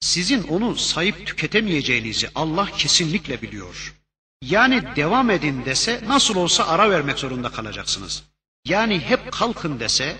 [0.00, 3.94] Sizin onu sayıp tüketemeyeceğinizi Allah kesinlikle biliyor.
[4.42, 8.24] Yani devam edin dese nasıl olsa ara vermek zorunda kalacaksınız.
[8.64, 10.16] Yani hep kalkın dese,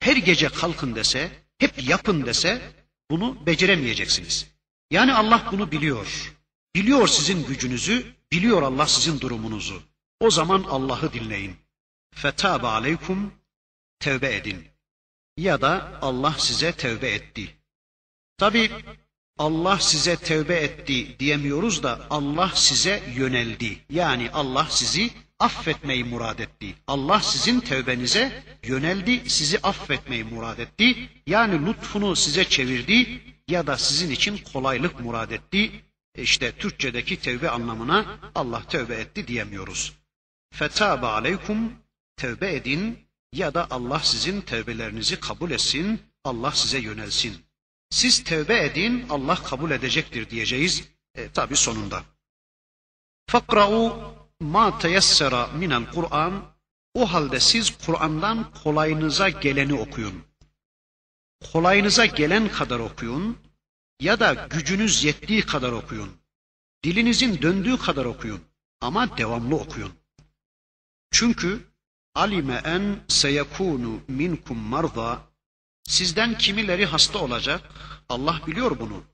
[0.00, 2.62] her gece kalkın dese, hep yapın dese
[3.10, 4.51] bunu beceremeyeceksiniz.
[4.92, 6.34] Yani Allah bunu biliyor.
[6.74, 9.82] Biliyor sizin gücünüzü, biliyor Allah sizin durumunuzu.
[10.20, 11.56] O zaman Allah'ı dinleyin.
[12.14, 13.32] Fetabe aleykum,
[13.98, 14.64] tevbe edin.
[15.36, 17.56] Ya da Allah size tevbe etti.
[18.38, 18.70] Tabi
[19.38, 23.78] Allah size tevbe etti diyemiyoruz da Allah size yöneldi.
[23.90, 26.74] Yani Allah sizi affetmeyi murad etti.
[26.86, 31.08] Allah sizin tevbenize yöneldi, sizi affetmeyi murad etti.
[31.26, 35.84] Yani lütfunu size çevirdi ya da sizin için kolaylık murad etti.
[36.14, 39.92] İşte Türkçedeki tevbe anlamına Allah tevbe etti diyemiyoruz.
[40.54, 41.72] Fetabe aleykum
[42.16, 42.98] tevbe edin
[43.32, 47.36] ya da Allah sizin tevbelerinizi kabul etsin, Allah size yönelsin.
[47.90, 52.02] Siz tevbe edin, Allah kabul edecektir diyeceğiz e, tabi sonunda.
[53.26, 56.52] Fakra'u ma teyessera minel Kur'an
[56.94, 60.24] O halde siz Kur'an'dan kolayınıza geleni okuyun.
[61.52, 63.38] Kolayınıza gelen kadar okuyun
[64.00, 66.10] ya da gücünüz yettiği kadar okuyun.
[66.84, 68.40] Dilinizin döndüğü kadar okuyun
[68.80, 69.92] ama devamlı okuyun.
[71.10, 71.60] Çünkü
[72.14, 75.32] alime en seyekunu minkum marza
[75.84, 77.70] sizden kimileri hasta olacak
[78.08, 79.04] Allah biliyor bunu.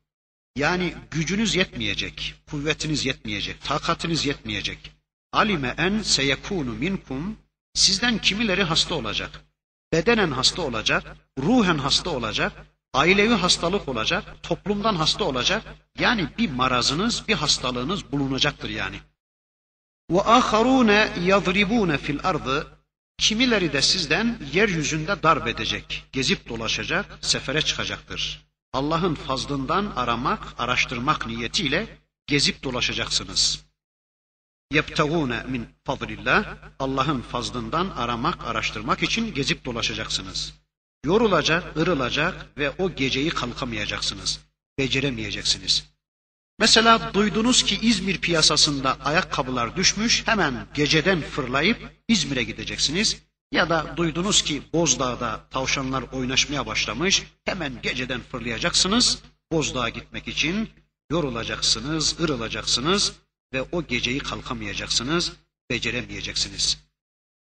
[0.56, 4.92] Yani gücünüz yetmeyecek, kuvvetiniz yetmeyecek, takatiniz yetmeyecek.
[5.32, 7.38] Alime en seyekunu minkum
[7.74, 9.47] sizden kimileri hasta olacak.
[9.92, 12.52] Bedenen hasta olacak, ruhen hasta olacak,
[12.94, 15.62] ailevi hastalık olacak, toplumdan hasta olacak.
[15.98, 19.00] Yani bir marazınız, bir hastalığınız bulunacaktır yani.
[20.10, 22.78] Ve aharune yadribune fil ardı
[23.18, 28.46] Kimileri de sizden yeryüzünde darp edecek, gezip dolaşacak, sefere çıkacaktır.
[28.72, 33.67] Allah'ın fazlından aramak, araştırmak niyetiyle gezip dolaşacaksınız.
[34.72, 40.54] Yebtagune min fadlillah Allah'ın fazlından aramak, araştırmak için gezip dolaşacaksınız.
[41.04, 44.40] Yorulacak, ırılacak ve o geceyi kalkamayacaksınız.
[44.78, 45.84] Beceremeyeceksiniz.
[46.58, 53.16] Mesela duydunuz ki İzmir piyasasında ayakkabılar düşmüş, hemen geceden fırlayıp İzmir'e gideceksiniz.
[53.52, 59.18] Ya da duydunuz ki Bozdağ'da tavşanlar oynaşmaya başlamış, hemen geceden fırlayacaksınız.
[59.52, 60.70] Bozdağ'a gitmek için
[61.10, 63.12] yorulacaksınız, ırılacaksınız
[63.52, 65.32] ve o geceyi kalkamayacaksınız,
[65.70, 66.78] beceremeyeceksiniz.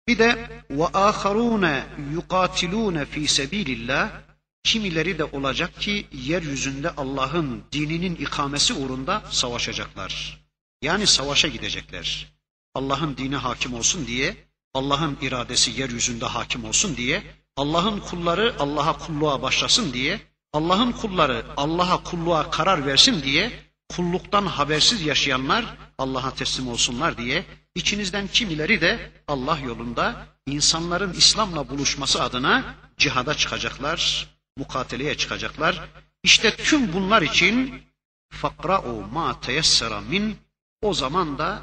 [0.07, 4.23] Bir de ve aharune yukatilune fi sebilillah
[4.63, 10.43] Kimileri de olacak ki yeryüzünde Allah'ın dininin ikamesi uğrunda savaşacaklar.
[10.81, 12.33] Yani savaşa gidecekler.
[12.75, 14.35] Allah'ın dini hakim olsun diye,
[14.73, 17.23] Allah'ın iradesi yeryüzünde hakim olsun diye,
[17.57, 20.21] Allah'ın kulları Allah'a kulluğa başlasın diye,
[20.53, 23.59] Allah'ın kulları Allah'a kulluğa karar versin diye,
[23.95, 25.65] kulluktan habersiz yaşayanlar
[25.97, 34.27] Allah'a teslim olsunlar diye, içinizden kimileri de Allah yolunda insanların İslam'la buluşması adına cihada çıkacaklar,
[34.57, 35.89] mukateleye çıkacaklar.
[36.23, 37.83] İşte tüm bunlar için
[38.31, 40.37] fakra'u ma teyessera min
[40.81, 41.61] o zaman da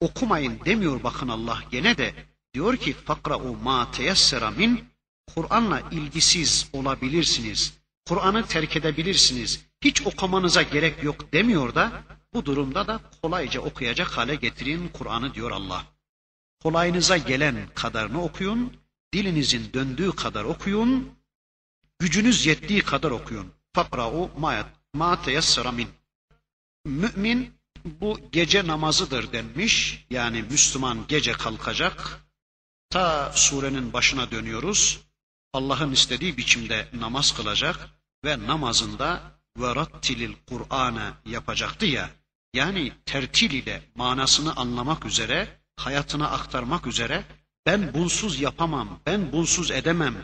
[0.00, 2.14] okumayın demiyor bakın Allah gene de
[2.54, 4.84] diyor ki fakra'u ma teyessera min
[5.34, 7.72] Kur'an'la ilgisiz olabilirsiniz.
[8.08, 9.66] Kur'an'ı terk edebilirsiniz.
[9.80, 11.92] Hiç okumanıza gerek yok demiyor da
[12.34, 15.84] bu durumda da kolayca okuyacak hale getirin Kur'an'ı diyor Allah.
[16.62, 18.72] Kolayınıza gelen kadarını okuyun,
[19.14, 21.16] dilinizin döndüğü kadar okuyun,
[21.98, 23.52] Gücünüz yettiği kadar okuyun.
[23.72, 24.30] Fakra'u
[24.94, 25.88] ma, teyessera min.
[26.84, 27.54] Mümin
[27.84, 30.04] bu gece namazıdır denmiş.
[30.10, 32.26] Yani Müslüman gece kalkacak.
[32.90, 35.00] Ta surenin başına dönüyoruz.
[35.52, 39.20] Allah'ın istediği biçimde namaz kılacak ve namazında
[39.58, 42.10] ve rattilil Kur'an'a yapacaktı ya.
[42.54, 47.24] Yani tertil ile manasını anlamak üzere, hayatına aktarmak üzere
[47.66, 50.14] ben bunsuz yapamam, ben bunsuz edemem,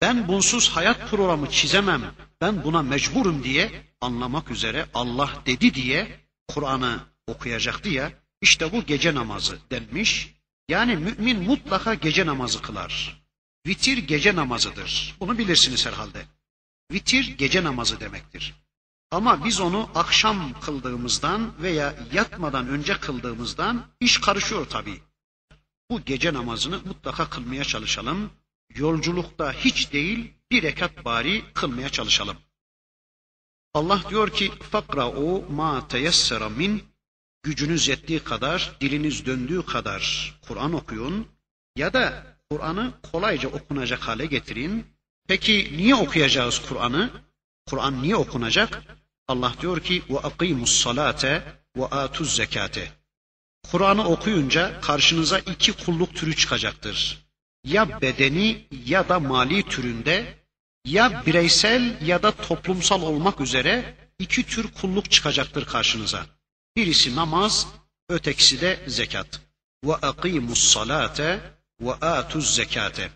[0.00, 7.00] ben bunsuz hayat programı çizemem, ben buna mecburum diye anlamak üzere Allah dedi diye Kur'an'ı
[7.26, 10.34] okuyacaktı ya, işte bu gece namazı denmiş.
[10.68, 13.22] Yani mümin mutlaka gece namazı kılar.
[13.66, 15.16] Vitir gece namazıdır.
[15.20, 16.26] Bunu bilirsiniz herhalde.
[16.92, 18.54] Vitir gece namazı demektir.
[19.10, 25.00] Ama biz onu akşam kıldığımızdan veya yatmadan önce kıldığımızdan iş karışıyor tabii.
[25.90, 28.30] Bu gece namazını mutlaka kılmaya çalışalım
[28.74, 32.36] yolculukta hiç değil bir rekat bari kılmaya çalışalım.
[33.74, 36.84] Allah diyor ki fakra'u ma teyessera min
[37.42, 41.28] gücünüz yettiği kadar, diliniz döndüğü kadar Kur'an okuyun
[41.76, 44.86] ya da Kur'an'ı kolayca okunacak hale getirin.
[45.28, 47.10] Peki niye okuyacağız Kur'an'ı?
[47.66, 48.82] Kur'an niye okunacak?
[49.28, 51.42] Allah diyor ki ve akimus salate
[51.76, 52.92] ve atuz zekate.
[53.70, 57.22] Kur'an'ı okuyunca karşınıza iki kulluk türü çıkacaktır
[57.64, 60.38] ya bedeni ya da mali türünde
[60.84, 66.26] ya bireysel ya da toplumsal olmak üzere iki tür kulluk çıkacaktır karşınıza.
[66.76, 67.66] Birisi namaz,
[68.08, 69.40] ötekisi de zekat.
[69.84, 71.40] Ve akimus salate
[71.80, 73.10] ve atuz zekate.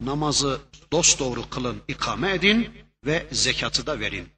[0.00, 0.60] Namazı
[0.92, 2.70] dosdoğru kılın, ikame edin
[3.06, 4.28] ve zekatı da verin.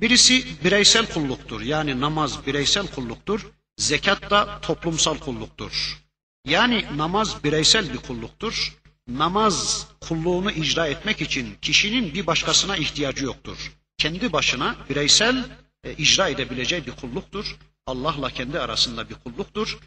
[0.00, 1.60] Birisi bireysel kulluktur.
[1.60, 3.46] Yani namaz bireysel kulluktur.
[3.76, 6.02] Zekat da toplumsal kulluktur.
[6.44, 8.76] Yani namaz bireysel bir kulluktur.
[9.08, 13.72] Namaz kulluğunu icra etmek için kişinin bir başkasına ihtiyacı yoktur.
[13.98, 15.44] Kendi başına bireysel
[15.84, 17.56] e, icra edebileceği bir kulluktur.
[17.86, 19.78] Allah'la kendi arasında bir kulluktur.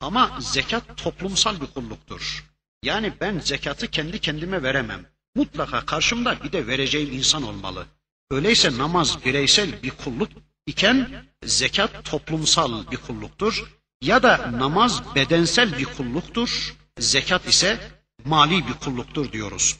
[0.00, 2.49] Ama zekat toplumsal bir kulluktur.
[2.82, 5.06] Yani ben zekatı kendi kendime veremem.
[5.34, 7.86] Mutlaka karşımda bir de vereceğim insan olmalı.
[8.30, 10.30] Öyleyse namaz bireysel bir kulluk
[10.66, 17.78] iken zekat toplumsal bir kulluktur ya da namaz bedensel bir kulluktur, zekat ise
[18.24, 19.76] mali bir kulluktur diyoruz.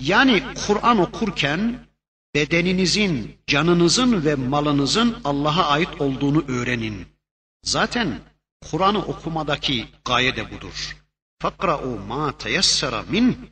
[0.00, 1.86] Yani Kur'an okurken
[2.34, 7.06] bedeninizin, canınızın ve malınızın Allah'a ait olduğunu öğrenin.
[7.62, 8.20] Zaten
[8.70, 10.99] Kur'an'ı okumadaki gaye de budur.
[11.42, 13.50] Fakra'u ma teyessera min.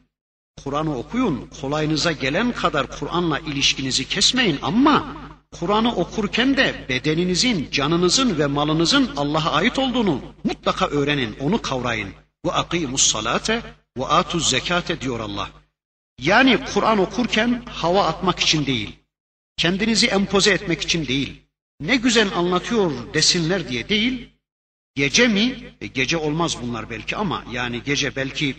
[0.64, 5.16] Kur'an'ı okuyun, kolayınıza gelen kadar Kur'an'la ilişkinizi kesmeyin ama
[5.60, 12.08] Kur'an'ı okurken de bedeninizin, canınızın ve malınızın Allah'a ait olduğunu mutlaka öğrenin, onu kavrayın.
[12.46, 13.62] Ve akimus salate
[13.98, 15.50] ve atuz zekate diyor Allah.
[16.20, 18.96] Yani Kur'an okurken hava atmak için değil,
[19.56, 21.42] kendinizi empoze etmek için değil,
[21.80, 24.37] ne güzel anlatıyor desinler diye değil,
[24.98, 25.74] gece mi?
[25.80, 28.56] E, gece olmaz bunlar belki ama yani gece belki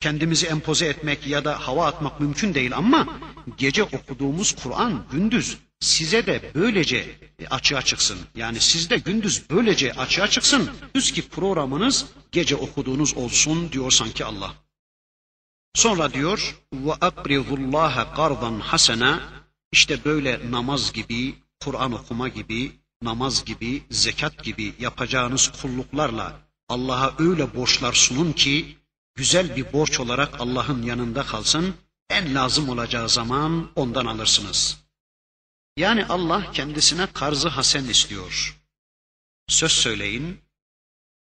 [0.00, 3.20] kendimizi empoze etmek ya da hava atmak mümkün değil ama
[3.58, 7.18] gece okuduğumuz Kur'an gündüz size de böylece
[7.50, 8.18] açığa çıksın.
[8.34, 10.70] Yani sizde gündüz böylece açığa çıksın.
[10.94, 14.54] Düz ki programınız gece okuduğunuz olsun diyor sanki Allah.
[15.74, 19.20] Sonra diyor ve akrizullaha kardan hasena
[19.72, 21.34] işte böyle namaz gibi,
[21.64, 22.72] Kur'an okuma gibi,
[23.02, 28.78] namaz gibi, zekat gibi yapacağınız kulluklarla Allah'a öyle borçlar sunun ki
[29.14, 31.74] güzel bir borç olarak Allah'ın yanında kalsın.
[32.10, 34.78] En lazım olacağı zaman ondan alırsınız.
[35.76, 38.58] Yani Allah kendisine karzı hasen istiyor.
[39.48, 40.40] Söz söyleyin,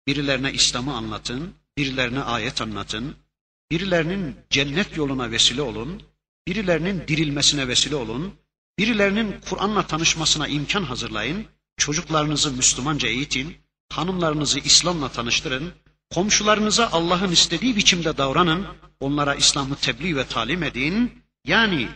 [0.06, 3.16] birilerine İslam'ı anlatın, birilerine ayet anlatın,
[3.70, 6.02] birilerinin cennet yoluna vesile olun,
[6.46, 8.34] birilerinin dirilmesine vesile olun,
[8.78, 11.46] birilerinin Kur'an'la tanışmasına imkan hazırlayın,
[11.76, 13.56] çocuklarınızı Müslümanca eğitin,
[13.92, 15.72] hanımlarınızı İslam'la tanıştırın,
[16.14, 18.66] komşularınıza Allah'ın istediği biçimde davranın,
[19.00, 21.22] onlara İslam'ı tebliğ ve talim edin.
[21.44, 21.88] Yani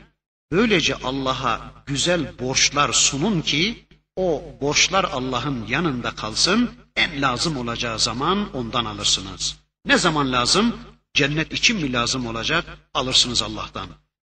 [0.53, 8.57] böylece Allah'a güzel borçlar sunun ki o borçlar Allah'ın yanında kalsın, en lazım olacağı zaman
[8.57, 9.57] ondan alırsınız.
[9.85, 10.76] Ne zaman lazım?
[11.14, 12.78] Cennet için mi lazım olacak?
[12.95, 13.89] Alırsınız Allah'tan.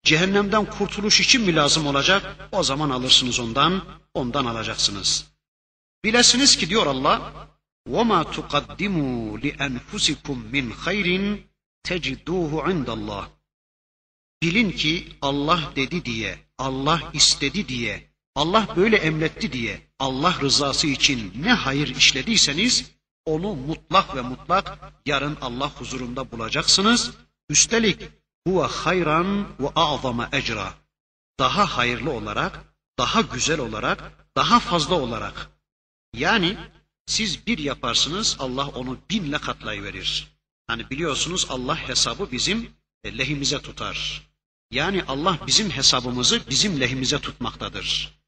[0.04, 2.36] Cehennemden kurtuluş için mi lazım olacak?
[2.52, 3.82] O zaman alırsınız ondan,
[4.14, 5.31] ondan alacaksınız.
[6.05, 7.49] Bilesiniz ki diyor Allah,
[7.89, 11.39] وَمَا تُقَدِّمُوا لِأَنْفُسِكُمْ مِنْ خَيْرٍ
[11.85, 13.25] تَجِدُوهُ عِنْدَ اللّٰهِ
[14.43, 21.33] Bilin ki Allah dedi diye, Allah istedi diye, Allah böyle emretti diye, Allah rızası için
[21.43, 22.91] ne hayır işlediyseniz
[23.25, 27.11] onu mutlak ve mutlak yarın Allah huzurunda bulacaksınız.
[27.49, 28.03] Üstelik
[28.47, 30.75] huve hayran ve a'zama ecra.
[31.39, 32.65] Daha hayırlı olarak,
[32.99, 35.51] daha güzel olarak, daha fazla olarak.
[36.14, 36.58] yani
[37.06, 40.28] siz bir yaparsınız Allah onu binle katlayıverir.
[40.68, 42.70] Hani biliyorsunuz Allah hesabı bizim
[43.06, 44.28] lehimize tutar.
[44.72, 48.22] Yani Allah bizim hesabımızı bizim lehimize tutmaktadır.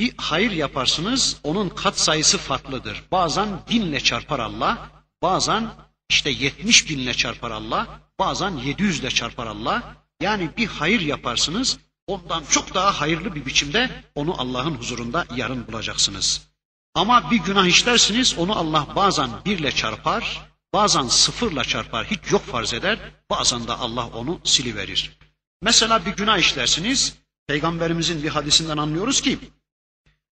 [0.00, 3.02] Bir hayır yaparsınız, onun kat sayısı farklıdır.
[3.12, 4.90] Bazen binle çarpar Allah,
[5.22, 5.74] bazen
[6.08, 9.96] işte yetmiş binle çarpar Allah, bazen yedi yüzle çarpar Allah.
[10.20, 16.53] Yani bir hayır yaparsınız, ondan çok daha hayırlı bir biçimde onu Allah'ın huzurunda yarın bulacaksınız.
[16.94, 22.74] Ama bir günah işlersiniz, onu Allah bazen birle çarpar, bazen sıfırla çarpar, hiç yok farz
[22.74, 22.98] eder,
[23.30, 25.18] bazen de Allah onu siliverir.
[25.62, 27.14] Mesela bir günah işlersiniz,
[27.46, 29.38] Peygamberimizin bir hadisinden anlıyoruz ki,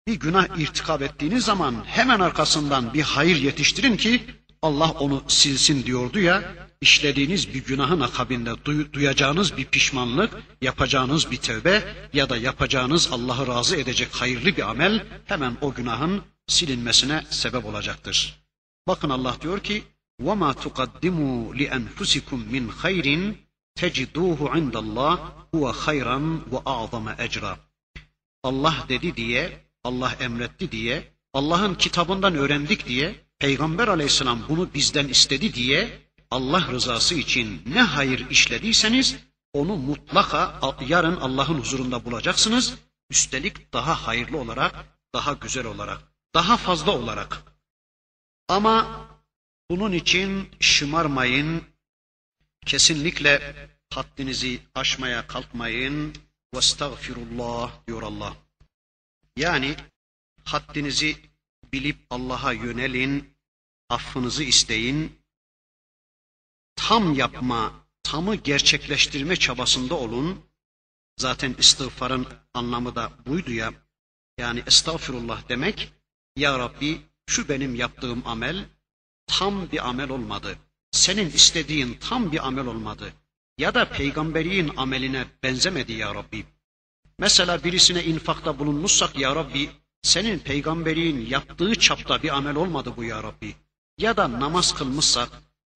[0.06, 4.24] bir günah irtikap ettiğiniz zaman hemen arkasından bir hayır yetiştirin ki
[4.62, 6.42] Allah onu silsin diyordu ya.
[6.80, 10.30] işlediğiniz bir günahın akabinde duy, duyacağınız bir pişmanlık,
[10.62, 11.82] yapacağınız bir tövbe
[12.12, 18.44] ya da yapacağınız Allah'ı razı edecek hayırlı bir amel hemen o günahın silinmesine sebep olacaktır.
[18.88, 19.84] Bakın Allah diyor ki:
[20.20, 23.38] "Ve ma tuqaddimu li enfusikum min hayrin
[23.74, 27.58] teciduhu indallah huve hayran ve a'zama ecra."
[28.42, 35.54] Allah dedi diye Allah emretti diye, Allah'ın kitabından öğrendik diye, Peygamber aleyhisselam bunu bizden istedi
[35.54, 35.98] diye,
[36.30, 39.16] Allah rızası için ne hayır işlediyseniz,
[39.52, 42.74] onu mutlaka yarın Allah'ın huzurunda bulacaksınız.
[43.10, 47.42] Üstelik daha hayırlı olarak, daha güzel olarak, daha fazla olarak.
[48.48, 49.08] Ama
[49.70, 51.64] bunun için şımarmayın,
[52.66, 53.54] kesinlikle
[53.90, 56.14] haddinizi aşmaya kalkmayın.
[56.54, 58.36] Vestağfirullah diyor Allah.
[59.36, 59.76] Yani
[60.44, 61.16] haddinizi
[61.72, 63.36] bilip Allah'a yönelin,
[63.88, 65.18] affınızı isteyin,
[66.76, 70.44] tam yapma, tamı gerçekleştirme çabasında olun.
[71.16, 73.72] Zaten istiğfarın anlamı da buydu ya.
[74.38, 75.92] Yani estağfirullah demek,
[76.36, 78.64] Ya Rabbi şu benim yaptığım amel
[79.26, 80.58] tam bir amel olmadı.
[80.90, 83.12] Senin istediğin tam bir amel olmadı.
[83.58, 86.44] Ya da peygamberiyin ameline benzemedi ya Rabbi.
[87.18, 89.70] Mesela birisine infakta bulunmuşsak ya Rabbi
[90.02, 93.54] senin peygamberin yaptığı çapta bir amel olmadı bu ya Rabbi.
[93.98, 95.28] Ya da namaz kılmışsak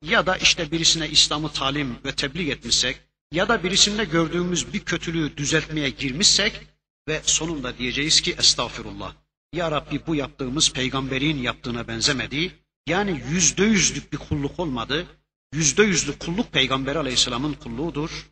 [0.03, 3.01] ya da işte birisine İslam'ı talim ve tebliğ etmişsek
[3.33, 6.61] ya da birisinde gördüğümüz bir kötülüğü düzeltmeye girmişsek
[7.09, 9.15] ve sonunda diyeceğiz ki estağfirullah.
[9.53, 12.55] Ya Rabbi bu yaptığımız peygamberin yaptığına benzemedi.
[12.87, 15.07] Yani yüzde yüzlük bir kulluk olmadı.
[15.53, 18.29] Yüzde yüzlük kulluk peygamber aleyhisselamın kulluğudur.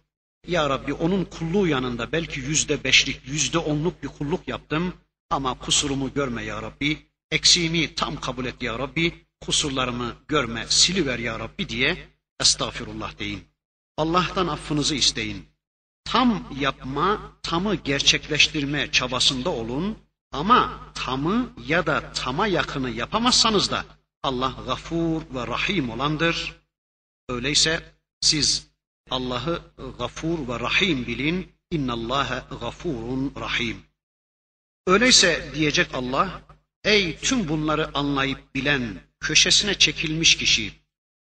[0.47, 4.95] Ya Rabbi onun kulluğu yanında belki yüzde beşlik, yüzde onluk bir kulluk yaptım.
[5.31, 6.99] Ama kusurumu görme ya Rabbi.
[7.31, 9.27] Eksiğimi tam kabul et ya Rabbi.
[9.41, 12.09] Kusurlarımı görme, siliver ya Rabbi diye
[12.41, 13.45] estağfirullah deyin.
[13.97, 15.47] Allah'tan affınızı isteyin.
[16.05, 20.06] Tam yapma, tamı gerçekleştirme çabasında olun.
[20.37, 23.85] Ama tamı ya da tama yakını yapamazsanız da
[24.23, 26.57] Allah gafur ve rahim olandır.
[27.29, 28.67] Öyleyse siz
[29.11, 29.63] Allah'ı
[29.99, 31.53] gafur ve rahim bilin.
[31.71, 33.83] İnnallâhe gafurun rahim.
[34.87, 36.43] Öyleyse diyecek Allah,
[36.85, 40.73] ey tüm bunları anlayıp bilen, köşesine çekilmiş kişi,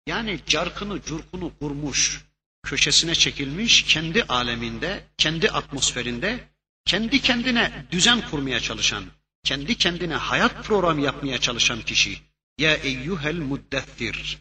[0.07, 2.25] yani carkını curkunu kurmuş,
[2.63, 6.47] köşesine çekilmiş, kendi aleminde, kendi atmosferinde,
[6.87, 9.05] kendi kendine düzen kurmaya çalışan,
[9.43, 12.19] kendi kendine hayat programı yapmaya çalışan kişi,
[12.57, 14.37] ya eyyuhel muddethir,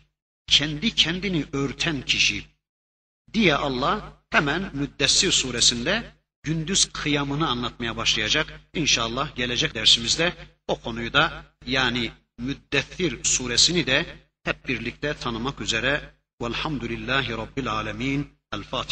[0.46, 2.44] kendi kendini örten kişi
[3.32, 8.60] diye Allah hemen Müddessir suresinde gündüz kıyamını anlatmaya başlayacak.
[8.74, 10.32] İnşallah gelecek dersimizde
[10.68, 14.06] o konuyu da yani Müddessir suresini de
[14.44, 16.14] hep birlikte tanımak üzere.
[16.42, 18.28] Velhamdülillahi Rabbil Alemin.
[18.52, 18.84] El Fatiha.